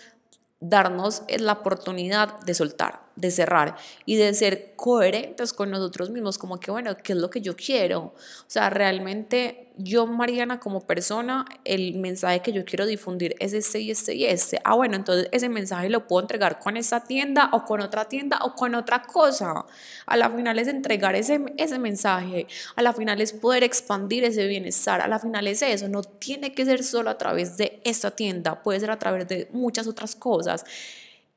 darnos 0.59 1.22
la 1.38 1.53
oportunidad 1.53 2.40
de 2.40 2.55
soltar, 2.55 3.06
de 3.16 3.31
cerrar 3.31 3.76
y 4.05 4.16
de 4.16 4.33
ser 4.35 4.74
coherentes 4.76 5.52
con 5.52 5.70
nosotros 5.70 6.11
mismos, 6.11 6.38
como 6.38 6.61
que, 6.61 6.70
bueno, 6.70 6.96
¿qué 6.98 7.14
es 7.14 7.18
lo 7.18 7.31
que 7.31 7.40
yo 7.40 7.57
quiero? 7.57 8.00
O 8.00 8.14
sea, 8.46 8.70
realmente 8.70 9.66
yo, 9.79 10.07
Mariana, 10.07 10.59
como 10.59 10.87
persona, 10.87 11.44
el 11.64 11.94
mensaje 11.94 12.40
que 12.40 12.52
yo 12.52 12.64
quiero 12.64 12.87
difundir 12.87 13.37
es 13.40 13.52
este 13.52 13.81
y 13.81 13.90
este 13.90 14.14
y 14.14 14.24
este. 14.24 14.59
Ah, 14.64 14.74
bueno, 14.74 14.96
entonces 14.96 15.29
ese 15.33 15.48
mensaje 15.48 15.90
lo 15.90 16.07
puedo 16.07 16.22
entregar 16.22 16.59
con 16.59 16.76
esta 16.76 17.05
tienda 17.05 17.50
o 17.52 17.64
con 17.64 17.81
otra 17.83 18.07
tienda 18.07 18.38
o 18.42 18.55
con 18.55 18.74
otra 18.74 19.02
cosa. 19.02 19.66
A 20.07 20.16
la 20.16 20.31
final 20.31 20.59
es 20.59 20.68
entregar 20.68 21.14
ese, 21.14 21.44
ese 21.59 21.79
mensaje. 21.79 22.46
A 22.74 22.83
la 22.83 22.94
final 22.94 23.20
es 23.20 23.33
poder 23.33 23.64
expandir 23.64 24.24
ese 24.24 24.46
bienestar. 24.46 25.02
A 25.02 25.09
la 25.09 25.18
final 25.18 25.46
es 25.46 25.61
eso. 25.61 25.88
No 25.88 26.02
tiene 26.02 26.55
que 26.55 26.64
ser 26.64 26.83
solo 26.83 27.11
a 27.11 27.18
través 27.18 27.59
de 27.59 27.81
esta 27.85 28.11
tienda. 28.11 28.62
Puede 28.62 28.81
ser 28.81 28.90
a 28.90 28.98
través 28.98 29.29
de 29.29 29.48
muchas 29.52 29.87
otras 29.87 30.16
cosas. 30.16 30.64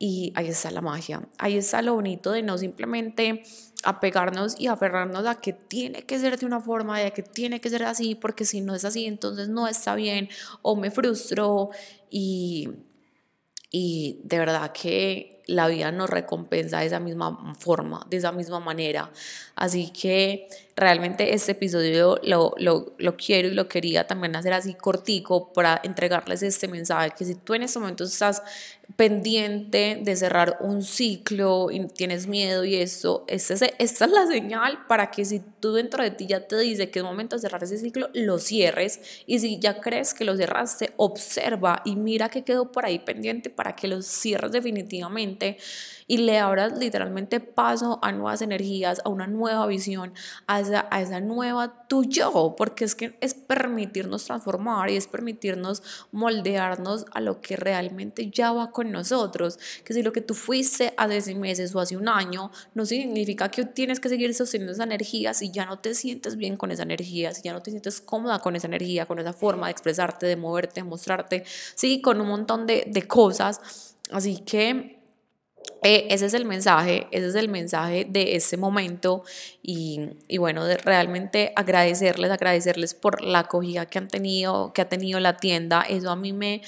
Y 0.02 0.32
ahí 0.34 0.48
está 0.48 0.70
la 0.70 0.80
magia. 0.80 1.28
Ahí 1.36 1.58
está 1.58 1.82
lo 1.82 1.92
bonito 1.92 2.32
de 2.32 2.42
no 2.42 2.56
simplemente 2.56 3.42
apegarnos 3.84 4.58
y 4.58 4.66
aferrarnos 4.66 5.26
a 5.26 5.42
que 5.42 5.52
tiene 5.52 6.04
que 6.04 6.18
ser 6.18 6.38
de 6.38 6.46
una 6.46 6.58
forma, 6.58 6.98
de 6.98 7.12
que 7.12 7.22
tiene 7.22 7.60
que 7.60 7.68
ser 7.68 7.82
así, 7.82 8.14
porque 8.14 8.46
si 8.46 8.62
no 8.62 8.74
es 8.74 8.86
así, 8.86 9.04
entonces 9.04 9.50
no 9.50 9.68
está 9.68 9.94
bien 9.94 10.30
o 10.62 10.74
me 10.74 10.90
frustro 10.90 11.68
y, 12.08 12.70
y 13.70 14.22
de 14.24 14.38
verdad 14.38 14.72
que 14.72 15.39
la 15.50 15.66
vida 15.66 15.90
nos 15.90 16.08
recompensa 16.08 16.78
de 16.78 16.86
esa 16.86 17.00
misma 17.00 17.54
forma, 17.58 18.06
de 18.08 18.18
esa 18.18 18.30
misma 18.30 18.60
manera. 18.60 19.10
Así 19.56 19.90
que 19.90 20.48
realmente 20.76 21.34
este 21.34 21.52
episodio 21.52 22.18
lo, 22.22 22.54
lo, 22.56 23.16
quiero 23.16 23.48
y 23.48 23.54
lo 23.54 23.68
quería 23.68 24.06
también 24.06 24.34
hacer 24.34 24.52
así 24.54 24.74
cortico 24.74 25.52
para 25.52 25.80
entregarles 25.84 26.42
este 26.42 26.68
mensaje, 26.68 27.12
que 27.16 27.24
si 27.24 27.34
tú 27.34 27.54
en 27.54 27.64
este 27.64 27.78
momento 27.78 28.04
estás 28.04 28.42
pendiente 28.96 30.00
de 30.02 30.16
cerrar 30.16 30.56
un 30.60 30.82
ciclo 30.82 31.70
y 31.70 31.86
tienes 31.88 32.26
miedo 32.26 32.64
y 32.64 32.76
eso, 32.76 33.24
esta 33.28 33.54
es, 33.54 33.62
esta 33.78 34.04
es 34.06 34.10
la 34.10 34.26
señal 34.26 34.86
para 34.88 35.10
que 35.10 35.24
si 35.24 35.40
tú 35.60 35.72
dentro 35.72 36.02
de 36.02 36.10
ti 36.10 36.26
ya 36.26 36.46
te 36.46 36.58
dice 36.58 36.90
que 36.90 37.00
es 37.00 37.04
momento 37.04 37.36
de 37.36 37.42
cerrar 37.42 37.62
ese 37.62 37.78
ciclo, 37.78 38.08
lo 38.14 38.38
cierres 38.38 39.00
y 39.26 39.38
si 39.38 39.58
ya 39.58 39.80
crees 39.80 40.14
que 40.14 40.24
lo 40.24 40.36
cerraste, 40.36 40.92
observa 40.96 41.82
y 41.84 41.96
mira 41.96 42.30
qué 42.30 42.42
quedó 42.42 42.72
por 42.72 42.86
ahí 42.86 42.98
pendiente 42.98 43.50
para 43.50 43.76
que 43.76 43.86
lo 43.86 44.02
cierres 44.02 44.52
definitivamente 44.52 45.39
y 46.10 46.18
le 46.18 46.40
abras 46.40 46.76
literalmente 46.76 47.38
paso 47.38 48.00
a 48.02 48.10
nuevas 48.10 48.42
energías, 48.42 49.00
a 49.04 49.08
una 49.08 49.28
nueva 49.28 49.64
visión, 49.68 50.12
a 50.48 50.58
esa, 50.58 50.88
a 50.90 51.00
esa 51.00 51.20
nueva 51.20 51.86
tu 51.86 52.02
yo, 52.02 52.56
porque 52.58 52.84
es 52.84 52.96
que 52.96 53.16
es 53.20 53.34
permitirnos 53.34 54.24
transformar 54.24 54.90
y 54.90 54.96
es 54.96 55.06
permitirnos 55.06 55.84
moldearnos 56.10 57.06
a 57.12 57.20
lo 57.20 57.40
que 57.40 57.54
realmente 57.54 58.28
ya 58.28 58.50
va 58.50 58.72
con 58.72 58.90
nosotros, 58.90 59.60
que 59.84 59.94
si 59.94 60.02
lo 60.02 60.12
que 60.12 60.20
tú 60.20 60.34
fuiste 60.34 60.94
hace 60.96 61.20
seis 61.20 61.36
meses 61.36 61.72
o 61.76 61.78
hace 61.78 61.96
un 61.96 62.08
año, 62.08 62.50
no 62.74 62.86
significa 62.86 63.48
que 63.48 63.64
tienes 63.64 64.00
que 64.00 64.08
seguir 64.08 64.34
sosteniendo 64.34 64.72
esa 64.72 64.82
energía 64.82 65.32
si 65.32 65.52
ya 65.52 65.64
no 65.64 65.78
te 65.78 65.94
sientes 65.94 66.34
bien 66.34 66.56
con 66.56 66.72
esa 66.72 66.82
energía, 66.82 67.32
si 67.32 67.42
ya 67.42 67.52
no 67.52 67.62
te 67.62 67.70
sientes 67.70 68.00
cómoda 68.00 68.40
con 68.40 68.56
esa 68.56 68.66
energía, 68.66 69.06
con 69.06 69.20
esa 69.20 69.32
forma 69.32 69.68
de 69.68 69.72
expresarte, 69.72 70.26
de 70.26 70.34
moverte, 70.34 70.80
de 70.80 70.84
mostrarte, 70.88 71.44
sí, 71.76 72.00
con 72.00 72.20
un 72.20 72.26
montón 72.26 72.66
de, 72.66 72.84
de 72.88 73.06
cosas. 73.06 73.94
Así 74.10 74.38
que 74.38 74.99
eh, 75.82 76.06
ese 76.10 76.26
es 76.26 76.34
el 76.34 76.44
mensaje, 76.44 77.06
ese 77.10 77.28
es 77.28 77.34
el 77.34 77.48
mensaje 77.48 78.06
de 78.08 78.36
ese 78.36 78.56
momento 78.56 79.24
y, 79.62 80.10
y, 80.28 80.38
bueno, 80.38 80.64
realmente 80.84 81.52
agradecerles, 81.56 82.30
agradecerles 82.30 82.94
por 82.94 83.22
la 83.22 83.40
acogida 83.40 83.86
que 83.86 83.98
han 83.98 84.08
tenido, 84.08 84.72
que 84.74 84.82
ha 84.82 84.88
tenido 84.88 85.20
la 85.20 85.38
tienda, 85.38 85.82
eso 85.82 86.10
a 86.10 86.16
mí 86.16 86.32
me, 86.34 86.60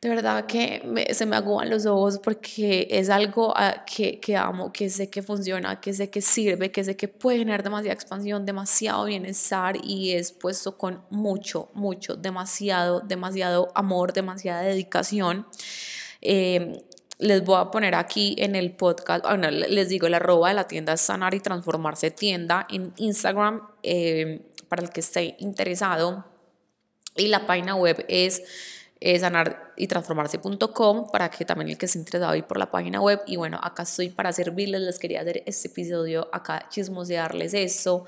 de 0.00 0.08
verdad 0.08 0.46
que 0.46 1.08
se 1.12 1.26
me 1.26 1.34
aguan 1.34 1.70
los 1.70 1.84
ojos 1.84 2.18
porque 2.18 2.86
es 2.90 3.10
algo 3.10 3.52
ah, 3.56 3.84
que, 3.84 4.20
que, 4.20 4.36
amo, 4.36 4.72
que 4.72 4.90
sé 4.90 5.10
que 5.10 5.22
funciona, 5.22 5.80
que 5.80 5.92
sé 5.92 6.08
que 6.08 6.20
sirve, 6.20 6.70
que 6.70 6.84
sé 6.84 6.96
que 6.96 7.08
puede 7.08 7.38
generar 7.38 7.64
demasiada 7.64 7.94
expansión, 7.94 8.46
demasiado 8.46 9.06
bienestar 9.06 9.76
y 9.82 10.12
es 10.12 10.30
puesto 10.30 10.78
con 10.78 11.02
mucho, 11.10 11.70
mucho, 11.74 12.14
demasiado, 12.14 13.00
demasiado 13.00 13.72
amor, 13.74 14.12
demasiada 14.12 14.62
dedicación. 14.62 15.46
Eh, 16.20 16.84
les 17.18 17.44
voy 17.44 17.56
a 17.60 17.70
poner 17.70 17.94
aquí 17.94 18.36
en 18.38 18.54
el 18.54 18.72
podcast, 18.72 19.24
bueno, 19.24 19.50
les 19.50 19.88
digo, 19.88 20.08
la 20.08 20.18
arroba 20.18 20.48
de 20.48 20.54
la 20.54 20.68
tienda 20.68 20.92
es 20.92 21.00
Sanar 21.00 21.34
y 21.34 21.40
Transformarse 21.40 22.12
Tienda 22.12 22.66
en 22.70 22.92
Instagram 22.96 23.62
eh, 23.82 24.40
para 24.68 24.82
el 24.82 24.90
que 24.90 25.00
esté 25.00 25.36
interesado. 25.40 26.24
Y 27.16 27.26
la 27.26 27.46
página 27.46 27.74
web 27.74 28.04
es 28.08 28.42
eh, 29.00 29.18
sanar 29.18 29.72
y 29.76 29.88
transformarse.com 29.88 31.10
para 31.10 31.30
que 31.30 31.44
también 31.44 31.70
el 31.70 31.78
que 31.78 31.86
esté 31.86 31.98
interesado 31.98 32.36
ir 32.36 32.44
por 32.44 32.58
la 32.58 32.70
página 32.70 33.00
web. 33.00 33.20
Y 33.26 33.36
bueno, 33.36 33.58
acá 33.60 33.82
estoy 33.82 34.10
para 34.10 34.32
servirles. 34.32 34.80
Les 34.82 35.00
quería 35.00 35.20
hacer 35.20 35.42
este 35.46 35.66
episodio 35.66 36.28
acá, 36.32 36.68
chismosearles 36.68 37.54
eso. 37.54 38.04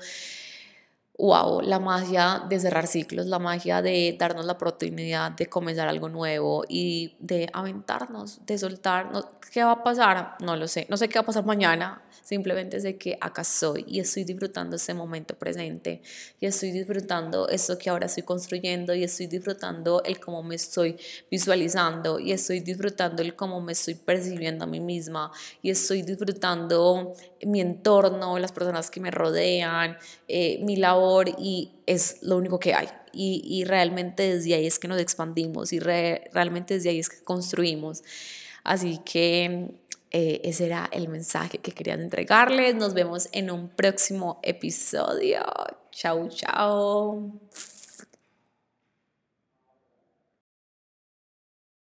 Wow, 1.21 1.61
la 1.61 1.77
magia 1.79 2.41
de 2.49 2.59
cerrar 2.59 2.87
ciclos, 2.87 3.27
la 3.27 3.37
magia 3.37 3.83
de 3.83 4.15
darnos 4.17 4.43
la 4.43 4.53
oportunidad 4.53 5.31
de 5.33 5.45
comenzar 5.45 5.87
algo 5.87 6.09
nuevo 6.09 6.63
y 6.67 7.15
de 7.19 7.47
aventarnos, 7.53 8.43
de 8.47 8.57
soltarnos. 8.57 9.27
¿Qué 9.53 9.63
va 9.63 9.73
a 9.73 9.83
pasar? 9.83 10.35
No 10.39 10.55
lo 10.55 10.67
sé. 10.67 10.87
No 10.89 10.97
sé 10.97 11.09
qué 11.09 11.19
va 11.19 11.21
a 11.21 11.25
pasar 11.27 11.45
mañana 11.45 12.01
Simplemente 12.23 12.79
sé 12.79 12.97
que 12.97 13.17
acá 13.19 13.41
estoy 13.41 13.83
y 13.87 13.99
estoy 13.99 14.23
disfrutando 14.23 14.75
este 14.75 14.93
momento 14.93 15.35
presente 15.35 16.01
y 16.39 16.45
estoy 16.45 16.71
disfrutando 16.71 17.49
esto 17.49 17.77
que 17.77 17.89
ahora 17.89 18.05
estoy 18.05 18.23
construyendo 18.23 18.93
y 18.93 19.03
estoy 19.03 19.27
disfrutando 19.27 20.03
el 20.03 20.19
cómo 20.19 20.43
me 20.43 20.55
estoy 20.55 20.97
visualizando 21.31 22.19
y 22.19 22.31
estoy 22.31 22.59
disfrutando 22.59 23.21
el 23.21 23.35
cómo 23.35 23.59
me 23.59 23.71
estoy 23.71 23.95
percibiendo 23.95 24.65
a 24.65 24.67
mí 24.67 24.79
misma 24.79 25.31
y 25.61 25.71
estoy 25.71 26.03
disfrutando 26.03 27.13
mi 27.43 27.59
entorno, 27.59 28.37
las 28.37 28.51
personas 28.51 28.91
que 28.91 28.99
me 28.99 29.09
rodean, 29.09 29.97
eh, 30.27 30.59
mi 30.63 30.75
labor 30.75 31.29
y 31.39 31.71
es 31.87 32.19
lo 32.21 32.37
único 32.37 32.59
que 32.59 32.73
hay. 32.73 32.87
Y, 33.13 33.41
y 33.45 33.65
realmente 33.65 34.35
desde 34.35 34.53
ahí 34.53 34.67
es 34.67 34.79
que 34.79 34.87
nos 34.87 35.01
expandimos 35.01 35.73
y 35.73 35.79
realmente 35.79 36.75
desde 36.75 36.89
ahí 36.89 36.99
es 36.99 37.09
que 37.09 37.21
construimos. 37.23 38.03
Así 38.63 38.99
que 39.03 39.71
eh, 40.11 40.41
ese 40.43 40.65
era 40.65 40.89
el 40.91 41.07
mensaje 41.07 41.57
que 41.59 41.71
querían 41.71 42.01
entregarles. 42.01 42.75
Nos 42.75 42.93
vemos 42.93 43.29
en 43.31 43.49
un 43.49 43.69
próximo 43.69 44.39
episodio. 44.43 45.43
Chao, 45.91 46.27
chao. 46.29 47.31